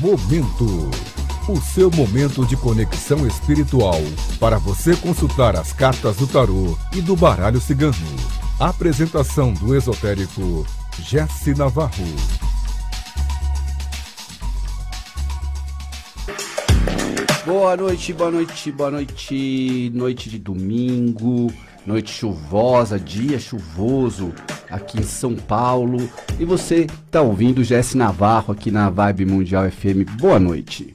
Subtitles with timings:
[0.00, 0.90] Momento.
[1.46, 4.00] O seu momento de conexão espiritual
[4.38, 7.94] para você consultar as cartas do tarô e do baralho cigano.
[8.58, 10.66] Apresentação do esotérico
[11.00, 12.06] Jesse Navarro.
[17.44, 19.92] Boa noite, boa noite, boa noite.
[19.92, 21.52] Noite de domingo,
[21.86, 24.32] noite chuvosa, dia chuvoso
[24.70, 26.08] aqui em São Paulo.
[26.38, 30.08] E você tá ouvindo Jesse Navarro aqui na Vibe Mundial FM.
[30.18, 30.94] Boa noite.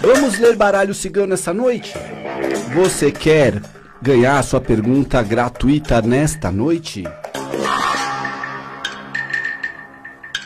[0.00, 1.94] Vamos ler baralho cigano essa noite?
[2.74, 3.60] Você quer
[4.00, 7.04] ganhar sua pergunta gratuita nesta noite?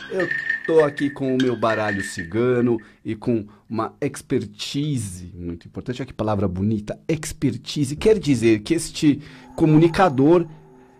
[0.09, 0.27] Eu
[0.65, 6.01] tô aqui com o meu baralho cigano e com uma expertise muito importante.
[6.01, 7.95] Olha que palavra bonita, expertise.
[7.95, 9.21] Quer dizer que este
[9.55, 10.45] comunicador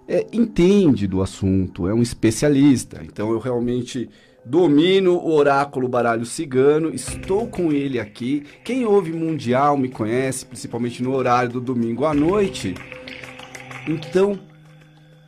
[0.08, 3.02] é, entende do assunto, é um especialista.
[3.04, 4.10] Então eu realmente
[4.46, 8.44] domino o oráculo baralho cigano, estou com ele aqui.
[8.64, 12.76] Quem ouve Mundial me conhece, principalmente no horário do domingo à noite.
[13.88, 14.40] Então,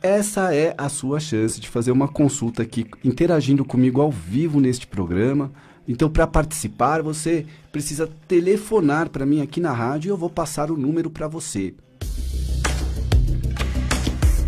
[0.04, 4.86] essa é a sua chance de fazer uma consulta aqui, interagindo comigo ao vivo neste
[4.86, 5.50] programa.
[5.88, 10.70] Então, para participar, você precisa telefonar para mim aqui na rádio e eu vou passar
[10.70, 11.72] o número para você.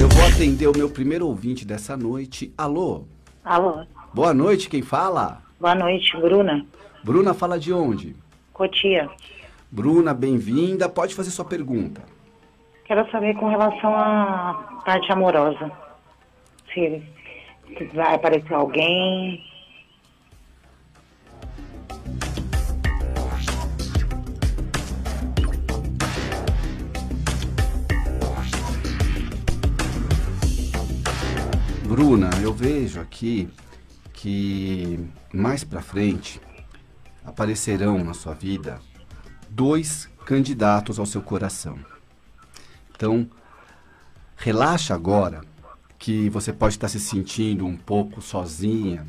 [0.00, 2.52] Eu vou atender o meu primeiro ouvinte dessa noite.
[2.56, 3.04] Alô?
[3.44, 5.40] Alô, Boa noite, quem fala?
[5.58, 6.64] boa noite, Bruna.
[7.04, 8.14] Bruna fala de onde?
[8.52, 9.08] Cotia.
[9.70, 10.88] Bruna, bem-vinda.
[10.88, 12.02] Pode fazer sua pergunta.
[12.84, 15.70] Quero saber com relação à parte amorosa.
[16.72, 17.02] Se
[17.94, 19.44] vai aparecer alguém.
[31.84, 33.48] Bruna, eu vejo aqui
[34.14, 34.98] que
[35.32, 36.40] mais pra frente
[37.24, 38.80] aparecerão na sua vida
[39.48, 41.78] dois candidatos ao seu coração.
[42.94, 43.28] Então,
[44.42, 45.40] relaxa agora
[45.96, 49.06] que você pode estar se sentindo um pouco sozinha.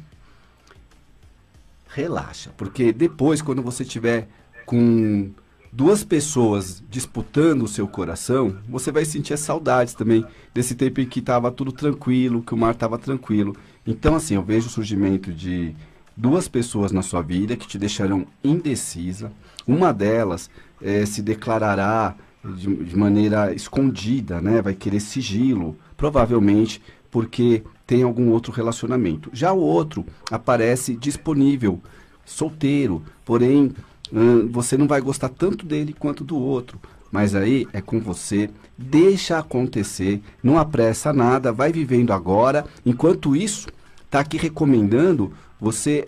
[1.87, 4.27] Relaxa, porque depois quando você tiver
[4.63, 5.31] com
[5.71, 10.23] duas pessoas disputando o seu coração, você vai sentir saudades também
[10.53, 13.55] desse tempo em que estava tudo tranquilo, que o mar estava tranquilo.
[13.87, 15.75] Então, assim, eu vejo o surgimento de
[16.15, 19.31] duas pessoas na sua vida que te deixarão indecisa.
[19.65, 20.47] Uma delas
[20.79, 24.61] eh, se declarará de, de maneira escondida, né?
[24.61, 29.29] Vai querer sigilo, provavelmente porque tem algum outro relacionamento.
[29.33, 31.79] Já o outro aparece disponível,
[32.25, 33.71] solteiro, porém
[34.11, 36.79] hum, você não vai gostar tanto dele quanto do outro.
[37.11, 42.65] Mas aí é com você, deixa acontecer, não apressa nada, vai vivendo agora.
[42.83, 43.67] Enquanto isso,
[44.09, 46.07] tá aqui recomendando você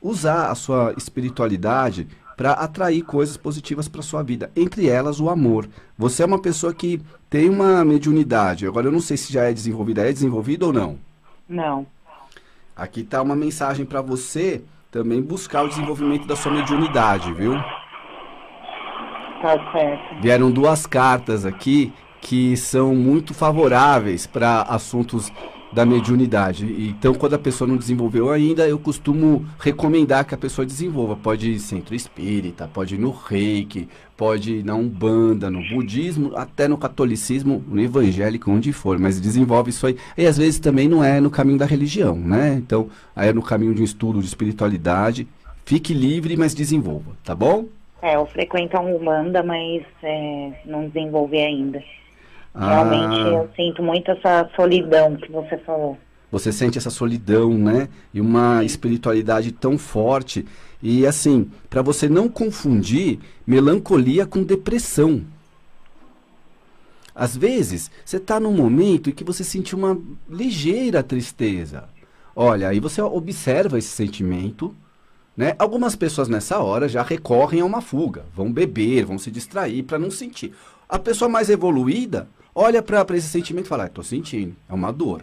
[0.00, 2.08] usar a sua espiritualidade
[2.40, 5.68] para atrair coisas positivas para sua vida, entre elas o amor.
[5.98, 8.66] Você é uma pessoa que tem uma mediunidade.
[8.66, 10.98] Agora eu não sei se já é desenvolvida, é desenvolvida ou não.
[11.46, 11.86] Não.
[12.74, 17.52] Aqui tá uma mensagem para você também buscar o desenvolvimento da sua mediunidade, viu?
[19.42, 20.22] Tá certo.
[20.22, 21.92] Vieram duas cartas aqui
[22.22, 25.30] que são muito favoráveis para assuntos
[25.72, 26.64] da mediunidade.
[26.88, 31.16] Então, quando a pessoa não desenvolveu ainda, eu costumo recomendar que a pessoa desenvolva.
[31.16, 36.66] Pode ir centro espírita, pode ir no reiki, pode ir na umbanda, no budismo, até
[36.66, 38.98] no catolicismo, no evangélico, onde for.
[38.98, 39.96] Mas desenvolve isso aí.
[40.16, 42.54] E às vezes também não é no caminho da religião, né?
[42.54, 45.26] Então, aí é no caminho de um estudo de espiritualidade.
[45.64, 47.66] Fique livre, mas desenvolva, tá bom?
[48.02, 51.82] É, eu frequento a Umbanda, mas é, não desenvolvi ainda.
[52.54, 52.82] Ah.
[52.82, 55.96] Realmente eu sinto muito essa solidão que você falou.
[56.30, 57.88] Você sente essa solidão, né?
[58.14, 60.46] E uma espiritualidade tão forte.
[60.82, 65.22] E assim, para você não confundir melancolia com depressão.
[67.14, 69.98] Às vezes, você está num momento em que você sente uma
[70.28, 71.88] ligeira tristeza.
[72.34, 74.74] Olha, aí você observa esse sentimento,
[75.36, 75.54] né?
[75.58, 79.98] Algumas pessoas nessa hora já recorrem a uma fuga, vão beber, vão se distrair para
[79.98, 80.54] não sentir.
[80.88, 85.22] A pessoa mais evoluída olha para esse sentimento e fala: Estou sentindo, é uma dor.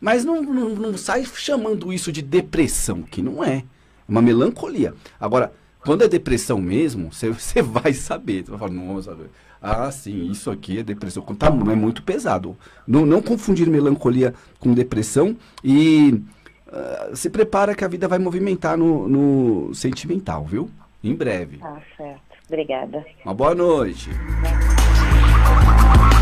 [0.00, 3.58] Mas não, não, não sai chamando isso de depressão, que não é.
[3.58, 3.64] É
[4.08, 4.94] uma melancolia.
[5.20, 5.52] Agora,
[5.84, 8.44] quando é depressão mesmo, você vai saber.
[8.44, 9.16] Você vai falar, nossa,
[9.60, 11.22] ah, sim, isso aqui é depressão.
[11.22, 12.56] Tá, é muito pesado.
[12.86, 16.22] Não, não confundir melancolia com depressão e
[16.68, 20.70] uh, se prepara que a vida vai movimentar no, no sentimental, viu?
[21.04, 21.58] Em breve.
[21.62, 22.20] Ah, certo.
[22.48, 23.04] Obrigada.
[23.24, 24.10] Uma boa noite.
[24.10, 26.19] E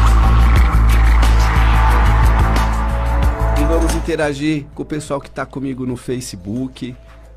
[3.69, 6.97] vamos interagir com o pessoal que está comigo no Facebook.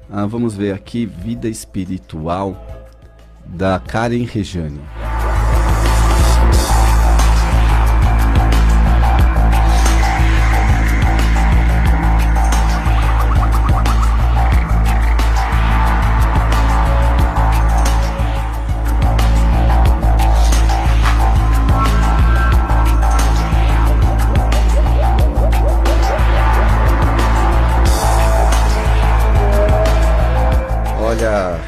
[0.09, 2.55] Ah, vamos ver aqui, Vida Espiritual
[3.45, 4.79] da Karen Rejane.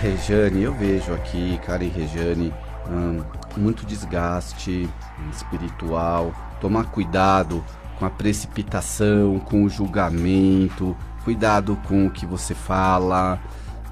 [0.03, 2.53] Rejane, eu vejo aqui, Karen Rejane,
[2.89, 3.23] hum,
[3.55, 4.89] muito desgaste
[5.31, 7.63] espiritual, tomar cuidado
[7.97, 13.39] com a precipitação, com o julgamento, cuidado com o que você fala,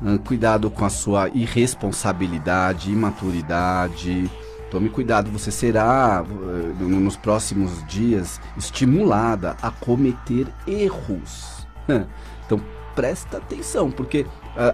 [0.02, 4.30] hum, cuidado com a sua irresponsabilidade, imaturidade.
[4.69, 11.66] Tome cuidado, você será uh, nos próximos dias estimulada a cometer erros.
[12.46, 12.60] Então
[12.96, 14.26] presta atenção, porque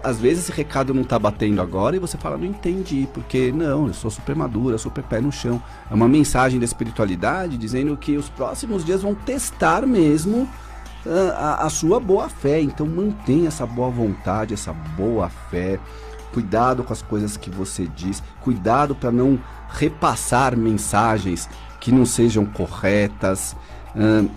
[0.02, 3.86] às vezes esse recado não tá batendo agora e você fala, não entendi, porque não,
[3.86, 5.62] eu sou super madura, super pé no chão.
[5.90, 10.48] É uma mensagem da espiritualidade dizendo que os próximos dias vão testar mesmo
[11.36, 12.60] a, a sua boa fé.
[12.60, 15.78] Então mantenha essa boa vontade, essa boa fé.
[16.32, 19.38] Cuidado com as coisas que você diz, cuidado para não
[19.70, 21.48] repassar mensagens
[21.80, 23.56] que não sejam corretas.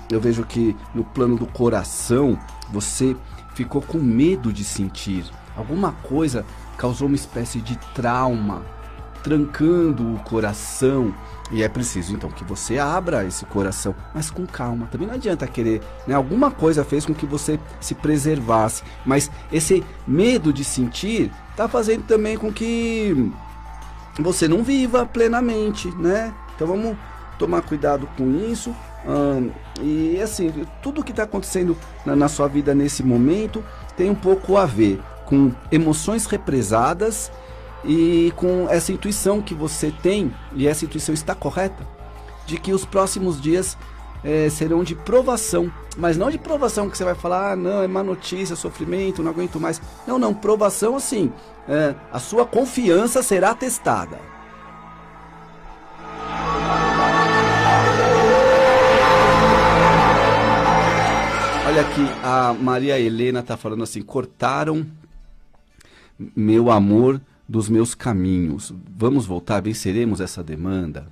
[0.09, 2.39] eu vejo que no plano do coração
[2.71, 3.15] você
[3.53, 5.25] ficou com medo de sentir.
[5.55, 6.45] Alguma coisa
[6.77, 8.63] causou uma espécie de trauma,
[9.23, 11.13] trancando o coração.
[11.51, 14.87] E é preciso então que você abra esse coração, mas com calma.
[14.87, 16.15] Também não adianta querer, né?
[16.15, 22.03] Alguma coisa fez com que você se preservasse, mas esse medo de sentir está fazendo
[22.03, 23.31] também com que
[24.17, 26.33] você não viva plenamente, né?
[26.55, 26.95] Então vamos
[27.41, 28.75] tomar cuidado com isso.
[29.07, 29.49] Hum,
[29.81, 30.53] e assim,
[30.83, 33.63] tudo que está acontecendo na, na sua vida nesse momento
[33.97, 37.31] tem um pouco a ver com emoções represadas
[37.83, 41.87] e com essa intuição que você tem, e essa intuição está correta,
[42.45, 43.75] de que os próximos dias
[44.23, 47.87] é, serão de provação, mas não de provação que você vai falar, ah, não, é
[47.87, 49.81] má notícia, sofrimento, não aguento mais.
[50.05, 51.33] Não, não, provação assim,
[51.67, 54.19] é, a sua confiança será testada.
[61.71, 64.85] Olha aqui, a Maria Helena tá falando assim: cortaram
[66.35, 68.73] meu amor dos meus caminhos.
[68.93, 71.07] Vamos voltar, venceremos essa demanda.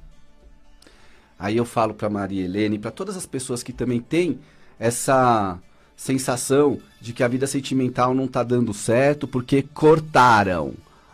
[1.40, 4.38] Aí eu falo para Maria Helena e para todas as pessoas que também têm
[4.78, 5.58] essa
[5.96, 10.74] sensação de que a vida sentimental não está dando certo porque cortaram.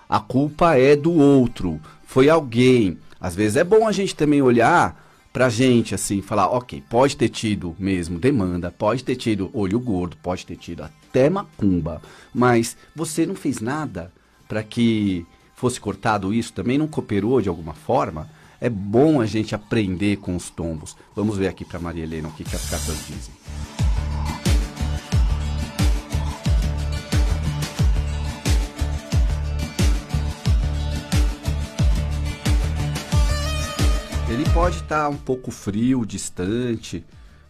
[0.09, 2.97] A culpa é do outro, foi alguém.
[3.21, 5.04] Às vezes é bom a gente também olhar
[5.35, 10.15] pra gente, assim, falar, ok, pode ter tido mesmo demanda, pode ter tido olho gordo,
[10.23, 12.01] pode ter tido até macumba,
[12.33, 14.13] mas você não fez nada
[14.47, 18.29] para que fosse cortado isso, também não cooperou de alguma forma.
[18.61, 20.95] É bom a gente aprender com os tombos.
[21.13, 23.34] Vamos ver aqui para Maria Helena o que, que as cartas dizem.
[34.35, 37.01] Ele pode estar tá um pouco frio, distante,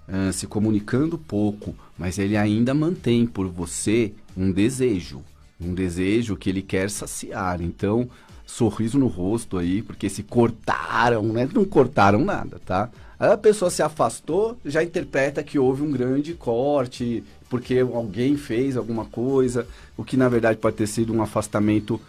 [0.07, 5.23] uh, se comunicando pouco, mas ele ainda mantém por você um desejo,
[5.59, 7.59] um desejo que ele quer saciar.
[7.59, 8.07] Então,
[8.45, 11.49] sorriso no rosto aí, porque se cortaram, né?
[11.51, 12.91] Não cortaram nada, tá?
[13.19, 18.77] Aí a pessoa se afastou, já interpreta que houve um grande corte, porque alguém fez
[18.77, 21.99] alguma coisa, o que na verdade pode ter sido um afastamento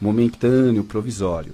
[0.00, 1.52] momentâneo, provisório.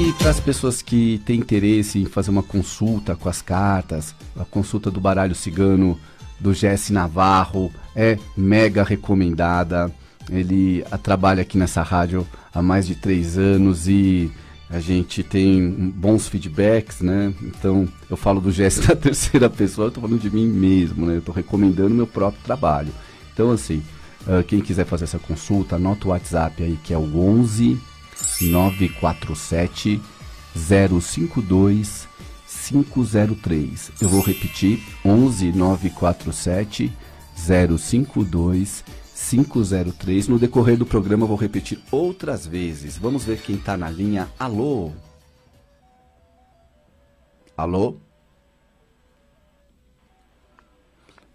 [0.00, 4.46] E para as pessoas que têm interesse em fazer uma consulta com as cartas, a
[4.46, 6.00] consulta do baralho cigano
[6.40, 9.92] do Jesse Navarro é mega recomendada.
[10.30, 14.32] Ele trabalha aqui nessa rádio há mais de três anos e
[14.70, 17.34] a gente tem bons feedbacks, né?
[17.42, 21.18] Então eu falo do Jesse na terceira pessoa, eu tô falando de mim mesmo, né?
[21.18, 22.92] Eu tô recomendando meu próprio trabalho.
[23.34, 23.82] Então, assim,
[24.26, 27.80] Uh, quem quiser fazer essa consulta, anota o WhatsApp aí que é o 11
[28.40, 30.00] 947
[30.54, 32.08] 052
[32.46, 33.92] 503.
[34.00, 36.92] Eu vou repetir: 11 947
[37.36, 38.84] 052
[39.14, 40.28] 503.
[40.28, 42.96] No decorrer do programa, eu vou repetir outras vezes.
[42.96, 44.28] Vamos ver quem está na linha.
[44.38, 44.92] Alô?
[47.56, 47.96] Alô?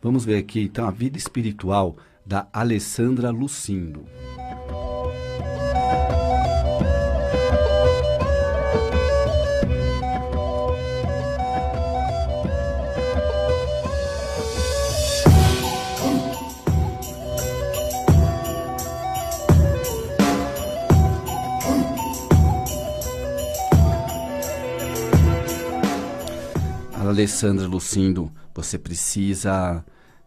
[0.02, 4.06] Vamos ver aqui então a vida espiritual da Alessandra Lucindo.
[27.10, 29.84] Alessandra Lucindo, você precisa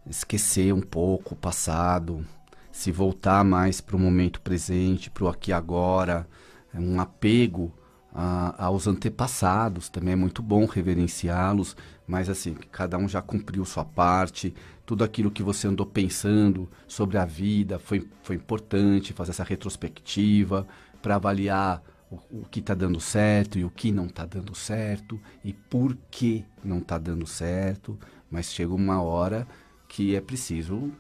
[0.07, 2.25] esquecer um pouco o passado,
[2.71, 6.29] se voltar mais para o momento presente, para o aqui e agora,
[6.73, 7.73] é um apego
[8.15, 13.85] a, aos antepassados também é muito bom reverenciá-los, mas assim, cada um já cumpriu sua
[13.85, 14.55] parte,
[14.87, 20.67] tudo aquilo que você andou pensando sobre a vida foi, foi importante, fazer essa retrospectiva
[21.03, 25.53] para avaliar o, que está dando certo e o que não está dando certo e
[25.53, 27.99] por que não está dando certo,
[28.31, 29.47] mas chega uma hora
[29.87, 30.93] que é preciso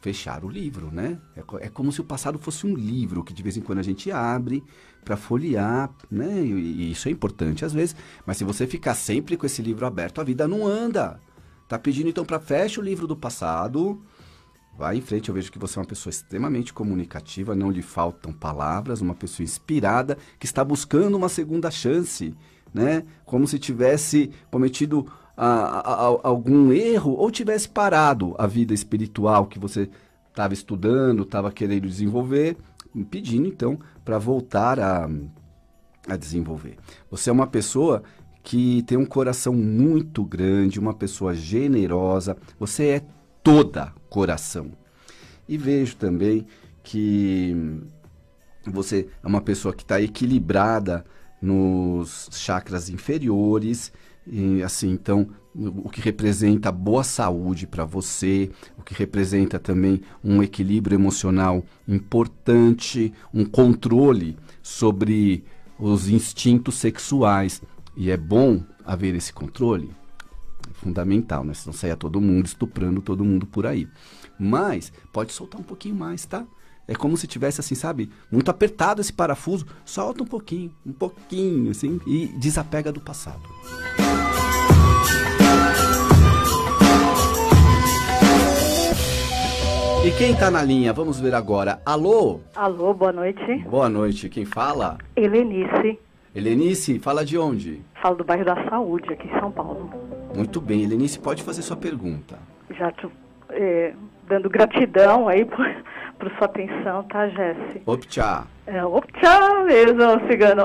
[0.00, 1.18] fechar o livro, né?
[1.36, 3.82] É, é, como se o passado fosse um livro que de vez em quando a
[3.82, 4.62] gente abre
[5.04, 6.42] para folhear, né?
[6.42, 9.84] E, e, isso é importante às vezes, mas se você ficar sempre com esse livro
[9.86, 11.20] aberto, a vida não anda.
[11.68, 14.00] Tá pedindo então para feche o livro do passado,
[14.78, 18.30] Vai em frente, eu vejo que você é uma pessoa extremamente comunicativa, não lhe faltam
[18.30, 22.34] palavras, uma pessoa inspirada que está buscando uma segunda chance,
[22.74, 23.02] né?
[23.24, 29.46] Como se tivesse cometido a, a, a, algum erro ou tivesse parado a vida espiritual
[29.46, 29.88] que você
[30.28, 32.58] estava estudando, estava querendo desenvolver,
[33.10, 35.08] pedindo então para voltar a,
[36.06, 36.76] a desenvolver.
[37.10, 38.02] Você é uma pessoa
[38.42, 43.02] que tem um coração muito grande, uma pessoa generosa, você é
[43.42, 44.70] toda coração.
[45.46, 46.46] E vejo também
[46.82, 47.54] que
[48.64, 51.04] você é uma pessoa que está equilibrada
[51.40, 53.92] nos chakras inferiores
[54.26, 60.42] e assim então o que representa boa saúde para você, o que representa também um
[60.42, 65.44] equilíbrio emocional importante, um controle sobre
[65.78, 67.60] os instintos sexuais.
[67.94, 69.90] E é bom haver esse controle
[70.76, 71.54] fundamental, né?
[71.54, 73.88] Senão saia todo mundo estuprando todo mundo por aí.
[74.38, 76.46] Mas pode soltar um pouquinho mais, tá?
[76.88, 79.66] É como se tivesse assim, sabe, muito apertado esse parafuso.
[79.84, 83.42] Solta um pouquinho, um pouquinho, assim, e desapega do passado.
[90.06, 90.92] E quem tá na linha?
[90.92, 91.82] Vamos ver agora.
[91.84, 92.38] Alô?
[92.54, 93.64] Alô, boa noite.
[93.68, 94.28] Boa noite.
[94.28, 94.98] Quem fala?
[95.16, 95.98] Helenice.
[96.36, 97.80] Helenice, fala de onde?
[98.02, 99.90] Falo do bairro da Saúde, aqui em São Paulo.
[100.34, 102.38] Muito bem, Helenice, pode fazer sua pergunta.
[102.76, 103.10] Já tô
[103.48, 103.94] é,
[104.28, 105.66] dando gratidão aí por,
[106.18, 107.80] por sua atenção, tá, Jesse?
[107.86, 108.46] Optcha.
[108.66, 108.84] É,
[109.64, 110.64] mesmo, cigano.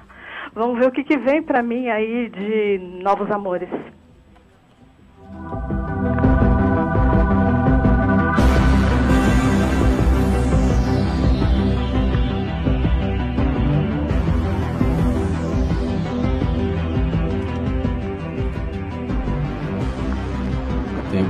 [0.54, 3.68] Vamos ver o que, que vem para mim aí de novos amores.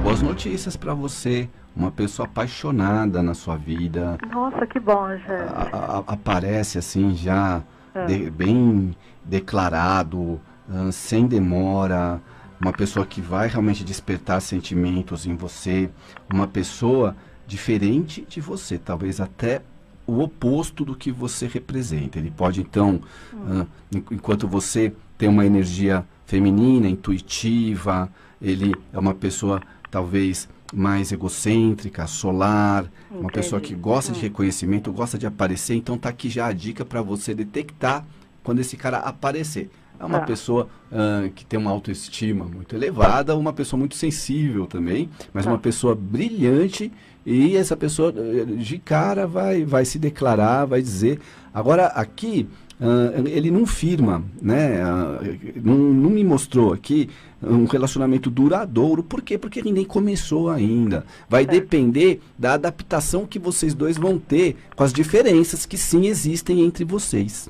[0.02, 1.48] Boas notícias para você.
[1.74, 4.18] Uma pessoa apaixonada na sua vida.
[4.30, 6.02] Nossa, que bom, já.
[6.06, 7.62] Aparece assim já
[7.94, 8.04] é.
[8.06, 12.20] de, bem declarado, uh, sem demora.
[12.60, 15.88] Uma pessoa que vai realmente despertar sentimentos em você.
[16.32, 17.16] Uma pessoa
[17.46, 19.62] diferente de você, talvez até
[20.04, 22.18] o oposto do que você representa.
[22.18, 23.00] Ele pode então,
[23.32, 23.62] hum.
[23.62, 23.66] uh,
[24.10, 32.84] enquanto você tem uma energia feminina, intuitiva, ele é uma pessoa talvez mais egocêntrica, solar,
[33.10, 33.20] Entendi.
[33.20, 36.82] uma pessoa que gosta de reconhecimento, gosta de aparecer, então tá aqui já a dica
[36.82, 38.04] para você detectar
[38.42, 39.70] quando esse cara aparecer.
[40.00, 40.26] É uma tá.
[40.26, 45.50] pessoa uh, que tem uma autoestima muito elevada, uma pessoa muito sensível também, mas tá.
[45.50, 46.90] uma pessoa brilhante
[47.24, 51.20] e essa pessoa eh, de cara vai, vai se declarar, vai dizer.
[51.54, 52.48] Agora aqui
[52.82, 54.82] Uh, ele não firma, né?
[54.84, 57.08] Uh, não, não, me mostrou aqui
[57.40, 59.04] um relacionamento duradouro.
[59.04, 59.38] Por quê?
[59.38, 61.06] Porque ele nem começou ainda.
[61.28, 66.60] Vai depender da adaptação que vocês dois vão ter com as diferenças que sim existem
[66.62, 67.48] entre vocês.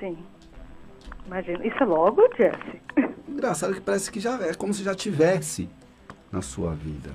[0.00, 0.18] Sim.
[1.26, 1.64] Imagina.
[1.64, 2.82] Isso é logo, Jesse?
[3.28, 5.68] Engraçado que parece que já é como se já tivesse
[6.32, 7.10] na sua vida.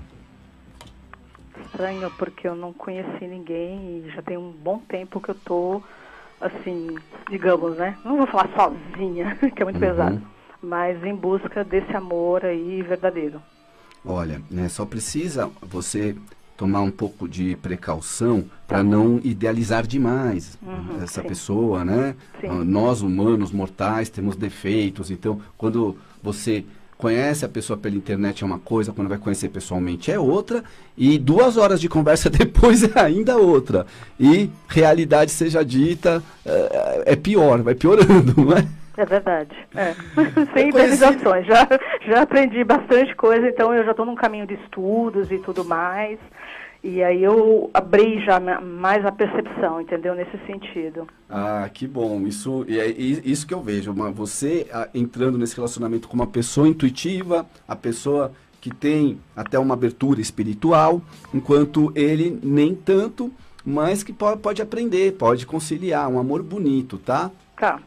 [1.65, 5.81] estranho porque eu não conheci ninguém e já tem um bom tempo que eu tô
[6.41, 6.98] assim,
[7.29, 7.98] digamos, né?
[8.03, 9.81] Não vou falar sozinha, que é muito uhum.
[9.81, 10.21] pesado,
[10.62, 13.41] mas em busca desse amor aí verdadeiro.
[14.03, 16.15] Olha, né, só precisa você
[16.57, 21.27] tomar um pouco de precaução para tá não idealizar demais uhum, essa sim.
[21.27, 22.15] pessoa, né?
[22.39, 22.48] Sim.
[22.50, 26.63] Ah, nós humanos mortais temos defeitos, então quando você
[27.01, 30.63] conhece a pessoa pela internet é uma coisa, quando vai conhecer pessoalmente é outra,
[30.96, 33.88] e duas horas de conversa depois é ainda outra.
[34.20, 38.65] E realidade seja dita, é, é pior, vai piorando, não é?
[38.98, 39.50] É verdade.
[39.75, 39.96] É.
[40.53, 41.48] Sem idealizações.
[41.48, 41.67] Já,
[42.05, 46.20] já aprendi bastante coisa, então eu já estou num caminho de estudos e tudo mais.
[46.84, 50.16] E aí eu abri já mais a percepção, entendeu?
[50.16, 51.08] Nesse sentido.
[51.30, 52.26] Ah, que bom.
[52.26, 53.92] Isso é isso que eu vejo.
[53.92, 59.76] Uma, você entrando nesse relacionamento com uma pessoa intuitiva, a pessoa que tem até uma
[59.76, 61.02] abertura espiritual,
[61.34, 63.32] enquanto ele nem tanto,
[63.66, 66.10] mas que pode, pode aprender, pode conciliar.
[66.10, 67.30] Um amor bonito, tá?
[67.58, 67.80] Tá.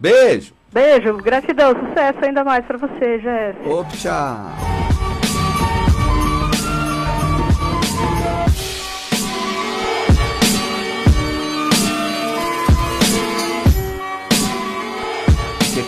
[0.00, 0.52] Beijo.
[0.72, 3.68] Beijo, gratidão, sucesso ainda mais para você, Jéssica.
[3.68, 4.73] Opa!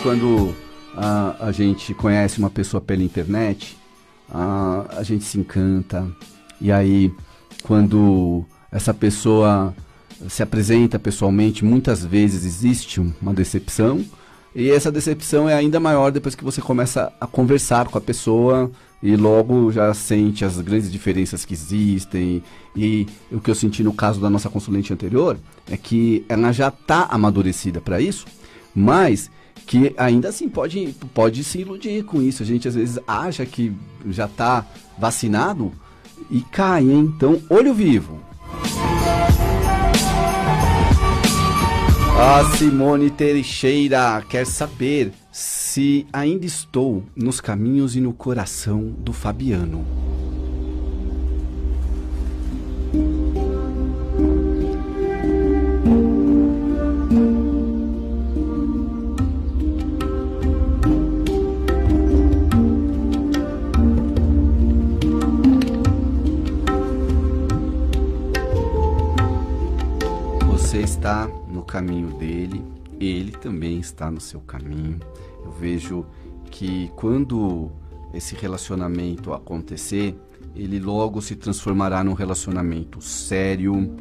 [0.07, 0.55] Quando
[0.97, 3.77] a, gente conhece uma pessoa pela internet,
[4.31, 6.07] a, a gente se encanta.
[6.61, 7.13] E aí,
[7.65, 9.75] quando essa pessoa
[10.29, 14.05] se apresenta pessoalmente, muitas vezes existe uma decepção.
[14.55, 18.71] E essa decepção é ainda maior depois que você começa a conversar com a pessoa
[19.03, 22.45] e logo já sente as grandes diferenças que existem.
[22.77, 25.37] E o que eu senti no caso da nossa consulente anterior
[25.69, 28.25] é que ela já está amadurecida para isso,
[28.73, 29.35] mas
[29.67, 32.43] que ainda assim pode, pode se iludir com isso.
[32.43, 33.73] A gente às vezes acha que
[34.09, 34.65] já está
[34.97, 35.73] vacinado
[36.31, 37.13] e cai, hein?
[37.15, 38.21] Então, olho vivo.
[42.19, 49.85] A Simone Teixeira quer saber se ainda estou nos caminhos e no coração do Fabiano.
[70.97, 72.65] Está no caminho dele,
[72.99, 74.99] ele também está no seu caminho.
[75.45, 76.07] Eu vejo
[76.51, 77.71] que quando
[78.15, 80.19] esse relacionamento acontecer,
[80.55, 83.95] ele logo se transformará num relacionamento sério.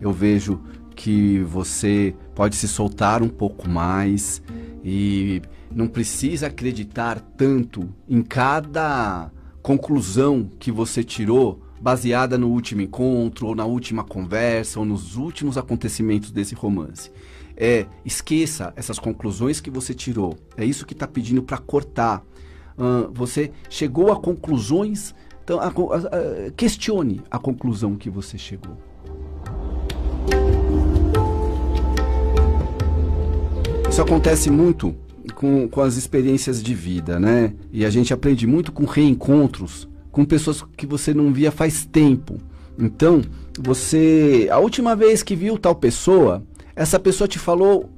[0.00, 0.60] Eu vejo
[0.96, 4.42] que você pode se soltar um pouco mais
[4.84, 9.30] e não precisa acreditar tanto em cada
[9.62, 15.58] conclusão que você tirou baseada no último encontro, ou na última conversa, ou nos últimos
[15.58, 17.10] acontecimentos desse romance.
[17.56, 20.36] É, esqueça essas conclusões que você tirou.
[20.56, 22.22] É isso que está pedindo para cortar.
[23.14, 28.76] Você chegou a conclusões, então a, a, a, questione a conclusão que você chegou.
[33.88, 34.94] Isso acontece muito
[35.34, 37.54] com, com as experiências de vida, né?
[37.72, 42.40] E a gente aprende muito com reencontros com pessoas que você não via faz tempo.
[42.78, 43.20] Então,
[43.60, 46.42] você, a última vez que viu tal pessoa,
[46.74, 47.90] essa pessoa te falou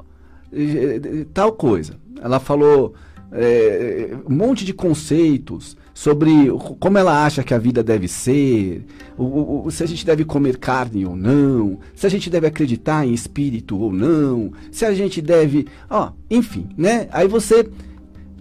[0.53, 1.95] eh, eh, tal coisa.
[2.21, 2.93] Ela falou
[3.31, 6.49] eh, um monte de conceitos sobre
[6.81, 8.85] como ela acha que a vida deve ser,
[9.17, 13.07] o, o, se a gente deve comer carne ou não, se a gente deve acreditar
[13.07, 17.09] em espírito ou não, se a gente deve, ó, enfim, né?
[17.13, 17.69] Aí você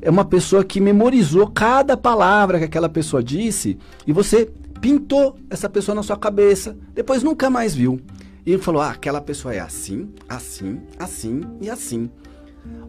[0.02, 5.70] é uma pessoa que memorizou cada palavra que aquela pessoa disse e você pintou essa
[5.70, 8.00] pessoa na sua cabeça, depois nunca mais viu.
[8.46, 12.10] E falou: ah, aquela pessoa é assim, assim, assim e assim.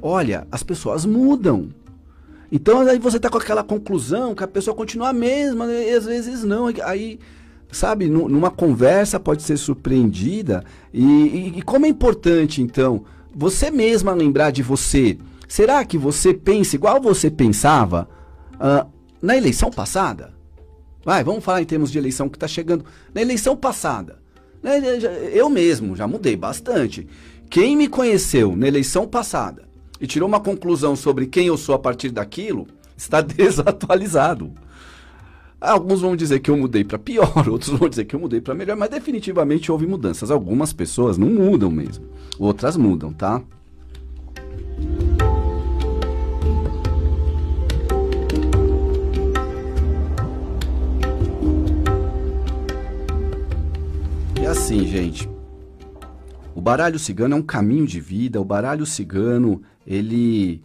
[0.00, 1.70] Olha, as pessoas mudam.
[2.50, 6.04] Então aí você está com aquela conclusão que a pessoa continua a mesma, e às
[6.04, 6.66] vezes não.
[6.84, 7.18] Aí,
[7.72, 10.64] sabe, numa conversa pode ser surpreendida.
[10.92, 16.34] E, e, e como é importante, então, você mesma lembrar de você Será que você
[16.34, 18.06] pensa igual você pensava
[18.54, 18.86] uh,
[19.20, 20.34] na eleição passada?
[21.02, 22.84] Vai, vamos falar em termos de eleição que está chegando.
[23.14, 24.18] Na eleição passada,
[24.62, 24.78] né,
[25.32, 27.08] eu mesmo já mudei bastante.
[27.48, 29.66] Quem me conheceu na eleição passada
[29.98, 34.52] e tirou uma conclusão sobre quem eu sou a partir daquilo, está desatualizado.
[35.58, 38.54] Alguns vão dizer que eu mudei para pior, outros vão dizer que eu mudei para
[38.54, 40.30] melhor, mas definitivamente houve mudanças.
[40.30, 42.04] Algumas pessoas não mudam mesmo,
[42.38, 43.42] outras mudam, tá?
[54.58, 55.30] Assim, gente.
[56.52, 58.40] O baralho cigano é um caminho de vida.
[58.40, 60.60] O baralho cigano, ele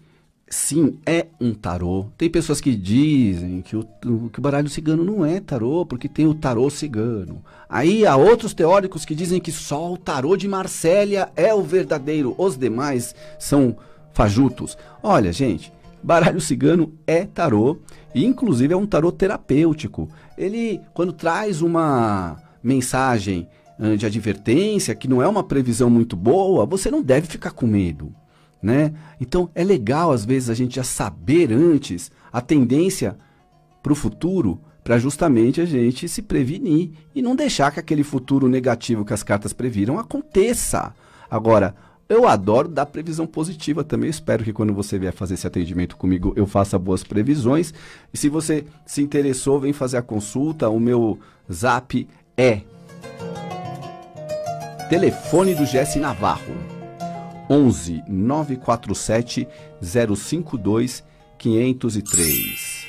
[0.49, 2.07] sim é um tarô.
[2.17, 3.83] Tem pessoas que dizem que o,
[4.31, 7.43] que o baralho cigano não é tarô, porque tem o tarô cigano.
[7.69, 12.33] Aí há outros teóricos que dizem que só o tarô de Marsella é o verdadeiro,
[12.37, 13.77] os demais são
[14.11, 14.75] fajutos.
[15.03, 17.77] Olha, gente, baralho cigano é tarô
[18.13, 20.09] e inclusive é um tarô terapêutico.
[20.35, 23.47] Ele quando traz uma mensagem
[23.97, 28.13] de advertência, que não é uma previsão muito boa, você não deve ficar com medo.
[28.61, 28.93] Né?
[29.19, 33.17] Então é legal às vezes a gente já saber antes a tendência
[33.81, 38.47] para o futuro para justamente a gente se prevenir e não deixar que aquele futuro
[38.47, 40.93] negativo que as cartas previram aconteça.
[41.29, 41.75] Agora,
[42.09, 44.09] eu adoro dar previsão positiva também.
[44.09, 47.73] espero que quando você vier fazer esse atendimento comigo, eu faça boas previsões.
[48.13, 50.69] E se você se interessou, vem fazer a consulta.
[50.69, 51.17] O meu
[51.51, 52.61] zap é
[54.93, 56.53] Telefone do Jesse Navarro.
[57.49, 59.47] 11 947
[59.81, 61.03] 052
[61.35, 62.87] 503.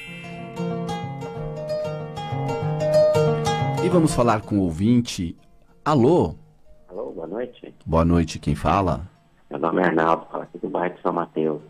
[3.83, 5.35] E vamos falar com o ouvinte.
[5.83, 6.35] Alô?
[6.91, 7.75] Alô, boa noite.
[7.87, 9.09] Boa noite, quem fala?
[9.51, 11.63] Meu nome é Arnaldo, fala aqui do bairro de São Mateus.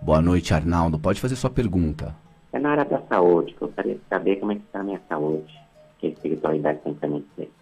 [0.00, 0.98] Boa noite, Arnaldo.
[0.98, 2.16] Pode fazer sua pergunta.
[2.54, 3.54] É na área da saúde.
[3.60, 5.54] Gostaria de saber como é que está a minha saúde.
[5.98, 7.52] Que espiritualidade tem para me dizer.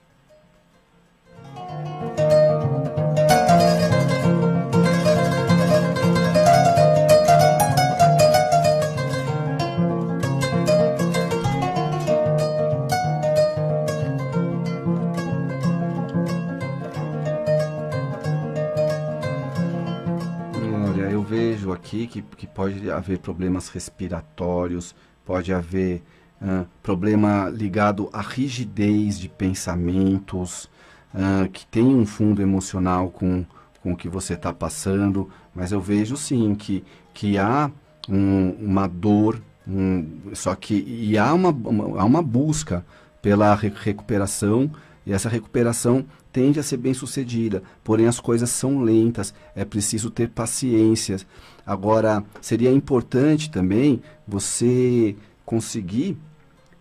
[21.29, 24.95] Vejo aqui que, que pode haver problemas respiratórios,
[25.27, 26.03] pode haver
[26.41, 30.71] uh, problema ligado à rigidez de pensamentos,
[31.15, 33.45] uh, que tem um fundo emocional com,
[33.83, 37.71] com o que você está passando, mas eu vejo sim que, que há
[38.09, 42.85] um, uma dor, um, só que e há uma, uma, há uma busca
[43.21, 44.71] pela re recuperação
[45.05, 50.11] e essa recuperação tende a ser bem sucedida, porém as coisas são lentas, é preciso
[50.11, 51.19] ter paciência.
[51.67, 56.17] Agora, seria importante também você conseguir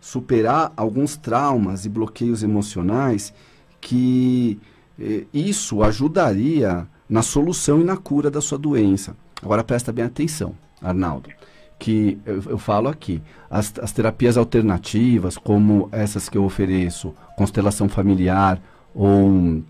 [0.00, 3.32] superar alguns traumas e bloqueios emocionais
[3.80, 4.58] que
[4.98, 9.16] eh, isso ajudaria na solução e na cura da sua doença.
[9.42, 11.30] Agora presta bem atenção, Arnaldo,
[11.78, 17.88] que eu, eu falo aqui, as, as, terapias alternativas, como essas que eu ofereço, constelação
[17.88, 18.60] familiar
[18.94, 19.62] ou,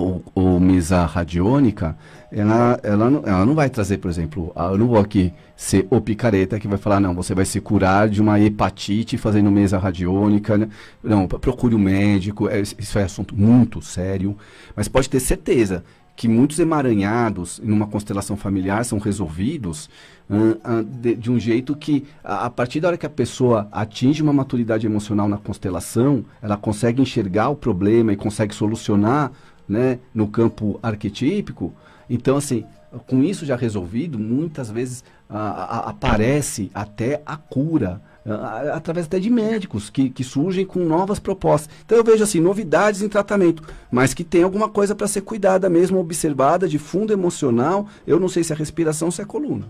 [0.00, 1.96] ou, ou mesa radiônica,
[2.32, 6.00] ela, ela, não, ela não vai trazer, por exemplo, eu não vou aqui ser o
[6.00, 10.56] picareta que vai falar, não, você vai se curar de uma hepatite fazendo mesa radiônica.
[10.56, 10.68] Né?
[11.02, 14.36] Não, procure um médico, é, isso é assunto muito sério.
[14.74, 15.84] Mas pode ter certeza
[16.20, 19.88] que muitos emaranhados numa constelação familiar são resolvidos
[20.28, 23.66] uh, uh, de, de, um jeito que, a, a, partir da hora que a pessoa
[23.72, 29.32] atinge uma maturidade emocional na constelação, ela consegue enxergar o problema e consegue solucionar
[29.70, 31.72] né, no campo arquetípico.
[32.08, 32.66] Então, assim,
[33.06, 39.20] com isso já resolvido, muitas vezes a, a, aparece até a cura, a, através até
[39.20, 41.72] de médicos que, que surgem com novas propostas.
[41.86, 45.70] Então eu vejo assim, novidades em tratamento, mas que tem alguma coisa para ser cuidada
[45.70, 47.86] mesmo, observada, de fundo emocional.
[48.04, 49.66] Eu não sei se é respiração ou se é coluna.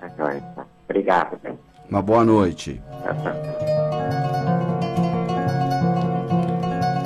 [0.00, 1.38] Tá Obrigado.
[1.90, 2.80] Uma boa noite.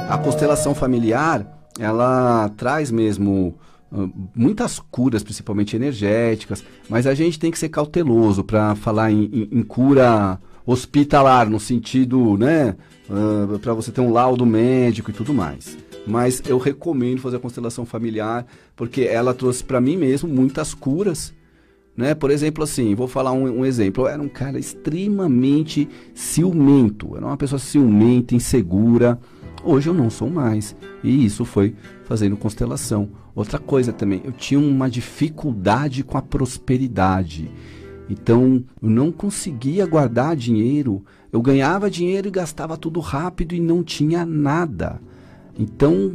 [0.08, 3.58] A constelação familiar, ela traz mesmo
[4.34, 9.48] muitas curas, principalmente energéticas, mas a gente tem que ser cauteloso para falar em, em,
[9.58, 12.74] em, cura hospitalar, no sentido, né,
[13.08, 15.78] uh, para você ter um laudo médico e tudo mais.
[16.06, 21.34] Mas eu recomendo fazer a constelação familiar, porque ela trouxe para mim mesmo muitas curas.
[21.96, 22.14] Né?
[22.14, 24.04] Por exemplo, assim, vou falar um, um, exemplo.
[24.04, 29.18] Eu era um cara extremamente ciumento, era uma pessoa ciumenta, insegura.
[29.66, 30.76] Hoje eu não sou mais.
[31.02, 31.74] E isso foi
[32.04, 33.08] fazendo constelação.
[33.34, 37.50] Outra coisa também, eu tinha uma dificuldade com a prosperidade.
[38.08, 41.04] Então, eu não conseguia guardar dinheiro.
[41.32, 45.00] Eu ganhava dinheiro e gastava tudo rápido e não tinha nada.
[45.58, 46.12] Então,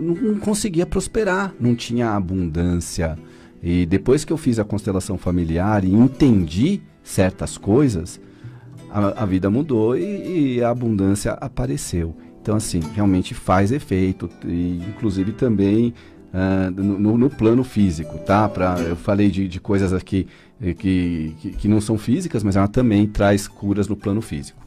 [0.00, 3.18] não conseguia prosperar, não tinha abundância.
[3.62, 8.20] E depois que eu fiz a constelação familiar e entendi certas coisas,
[8.90, 12.14] a, a vida mudou e, e, a abundância apareceu.
[12.42, 15.94] Então, assim, realmente faz efeito, e inclusive também
[16.34, 18.48] uh, no, no, plano físico, tá?
[18.48, 20.26] Pra, eu falei de, de coisas aqui
[20.60, 24.60] eh, que, que, que não são físicas, mas ela também traz curas no plano físico.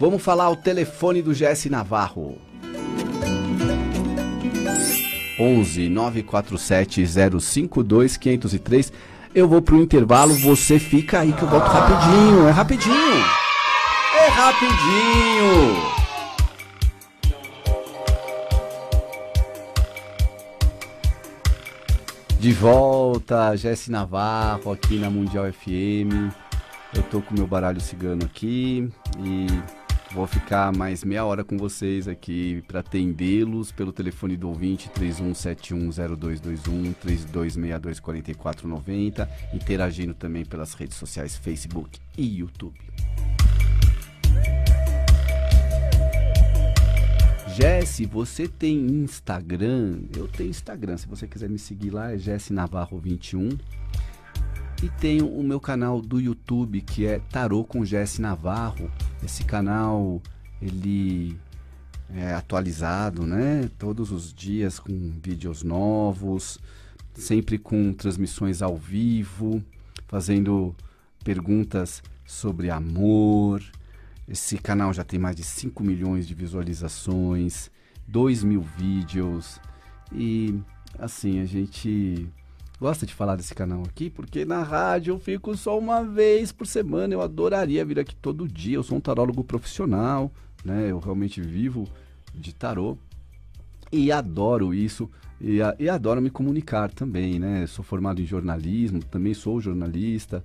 [0.00, 2.38] Vamos falar o telefone do GS Navarro.
[5.38, 7.06] 11 947
[7.40, 8.92] 052 503
[9.34, 12.48] eu vou pro intervalo, você fica aí que eu volto rapidinho.
[12.48, 13.24] É rapidinho.
[14.14, 15.98] É rapidinho.
[22.40, 26.32] De volta, Jesse Navarro aqui na Mundial FM.
[26.94, 28.88] Eu tô com meu baralho cigano aqui
[29.18, 29.46] e
[30.12, 36.94] vou ficar mais meia hora com vocês aqui para atendê-los pelo telefone do ouvinte 31710221
[36.94, 42.76] 32624490, interagindo também pelas redes sociais Facebook e YouTube.
[47.54, 50.02] Jesse, você tem Instagram?
[50.16, 50.96] Eu tenho Instagram.
[50.96, 53.58] Se você quiser me seguir lá, é Jesse Navarro 21.
[54.82, 58.90] E tenho o meu canal do YouTube, que é Tarô com Jesse Navarro.
[59.24, 60.22] Esse canal,
[60.62, 61.36] ele
[62.14, 63.68] é atualizado, né?
[63.78, 66.58] Todos os dias com vídeos novos,
[67.12, 69.62] sempre com transmissões ao vivo,
[70.06, 70.74] fazendo
[71.24, 73.62] perguntas sobre amor,
[74.28, 77.70] esse canal já tem mais de 5 milhões de visualizações,
[78.06, 79.58] 2 mil vídeos.
[80.12, 80.60] E
[80.98, 82.28] assim, a gente
[82.80, 86.66] gosta de falar desse canal aqui porque na rádio eu fico só uma vez por
[86.66, 87.14] semana.
[87.14, 88.76] Eu adoraria vir aqui todo dia.
[88.76, 90.32] Eu sou um tarólogo profissional,
[90.64, 90.90] né?
[90.90, 91.88] Eu realmente vivo
[92.34, 92.96] de tarô
[93.90, 95.10] e adoro isso.
[95.40, 97.66] E, e adoro me comunicar também, né?
[97.66, 100.44] Sou formado em jornalismo, também sou jornalista.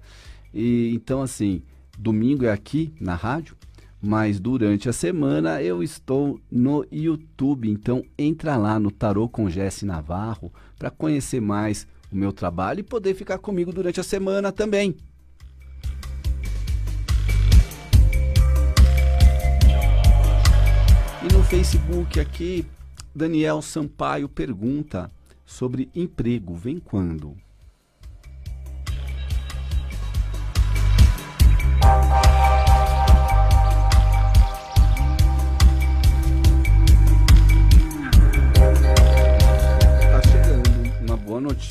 [0.53, 1.61] E então, assim,
[1.97, 3.55] domingo é aqui na rádio
[4.05, 9.85] mas durante a semana eu estou no YouTube, então entra lá no Tarô com Jesse
[9.85, 14.95] Navarro para conhecer mais o meu trabalho e poder ficar comigo durante a semana também.
[21.23, 22.65] E no Facebook aqui,
[23.15, 25.11] Daniel Sampaio pergunta
[25.45, 27.35] sobre emprego, vem quando?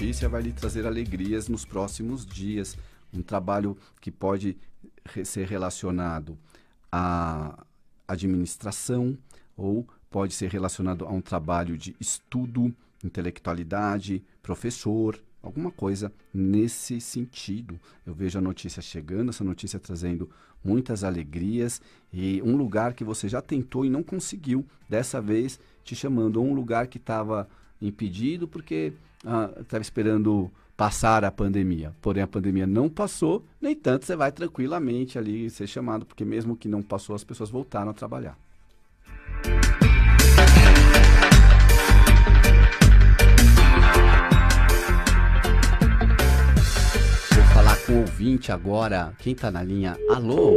[0.02, 2.76] Notícia vai lhe trazer alegrias nos próximos dias.
[3.14, 4.56] Um trabalho que pode
[5.24, 6.36] ser relacionado
[6.90, 7.64] à
[8.08, 9.16] administração
[9.56, 17.78] ou pode ser relacionado a um trabalho de estudo, intelectualidade, professor, alguma coisa nesse sentido.
[18.04, 20.28] Eu vejo a notícia chegando, essa notícia trazendo
[20.64, 21.80] muitas alegrias
[22.12, 26.42] e um lugar que você já tentou e não conseguiu, dessa vez te chamando a
[26.42, 27.48] um lugar que estava
[27.80, 31.94] impedido porque estava ah, esperando passar a pandemia.
[32.00, 36.56] Porém, a pandemia não passou, nem tanto você vai tranquilamente ali ser chamado, porque mesmo
[36.56, 38.36] que não passou, as pessoas voltaram a trabalhar.
[47.32, 49.14] Vou falar com o ouvinte agora.
[49.18, 49.96] Quem está na linha?
[50.10, 50.54] Alô?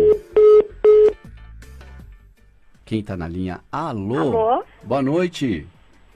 [2.84, 3.62] Quem está na linha?
[3.72, 4.18] Alô?
[4.18, 4.64] Alô?
[4.84, 5.68] Boa noite.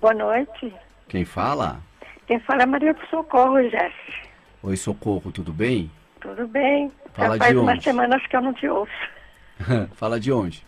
[0.02, 0.74] Boa noite.
[1.08, 1.89] Quem fala?
[2.30, 4.30] Quem fala é Maria do Socorro, Jéssica.
[4.62, 5.90] Oi, Socorro, tudo bem?
[6.22, 6.92] Tudo bem.
[7.16, 7.84] Fala Já faz de umas onde?
[7.84, 9.10] semanas que eu não te ouço.
[9.98, 10.64] fala de onde?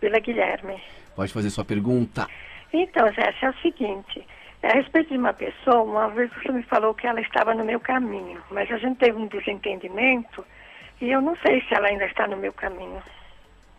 [0.00, 0.80] Vila Guilherme.
[1.16, 2.28] Pode fazer sua pergunta.
[2.72, 4.24] Então, Jéssica, é o seguinte.
[4.62, 7.64] É a respeito de uma pessoa, uma vez você me falou que ela estava no
[7.64, 10.46] meu caminho, mas a gente teve um desentendimento
[11.00, 13.02] e eu não sei se ela ainda está no meu caminho.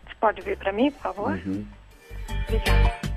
[0.06, 1.30] Você pode ver para mim, por favor?
[1.30, 1.66] Uhum.
[2.46, 3.13] Obrigada.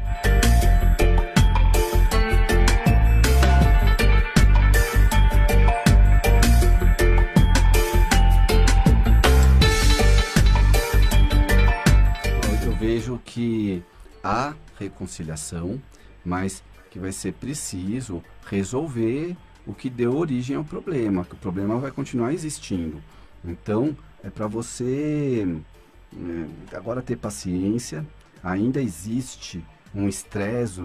[14.28, 15.82] Há reconciliação,
[16.24, 19.36] mas que vai ser preciso resolver
[19.66, 23.02] o que deu origem ao problema, que o problema vai continuar existindo.
[23.44, 25.48] Então, é para você
[26.13, 28.06] é, agora ter paciência,
[28.44, 29.63] ainda existe
[29.94, 30.84] um estresse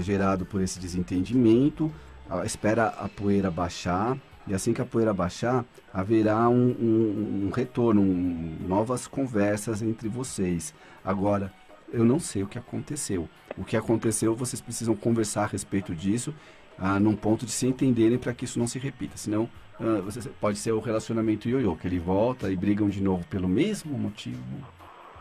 [0.00, 1.92] gerado por esse desentendimento,
[2.44, 8.00] espera a poeira baixar, e assim que a poeira baixar, haverá um, um, um retorno,
[8.00, 10.74] um, novas conversas entre vocês.
[11.04, 11.52] Agora,
[11.92, 13.28] eu não sei o que aconteceu.
[13.56, 16.34] O que aconteceu, vocês precisam conversar a respeito disso,
[16.78, 19.16] ah, num ponto de se entenderem para que isso não se repita.
[19.16, 23.24] Senão, ah, você, pode ser o relacionamento ioiô, que ele volta e brigam de novo
[23.26, 24.42] pelo mesmo motivo,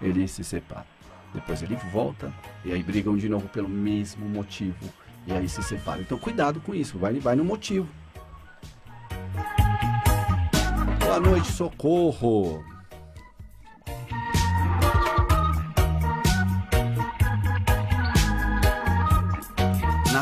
[0.01, 0.87] ele se separa.
[1.33, 2.33] Depois ele volta
[2.65, 4.89] e aí brigam de novo pelo mesmo motivo
[5.27, 6.01] e aí se separam.
[6.01, 7.87] Então, cuidado com isso, vai, vai no motivo.
[10.99, 12.63] Boa noite, socorro.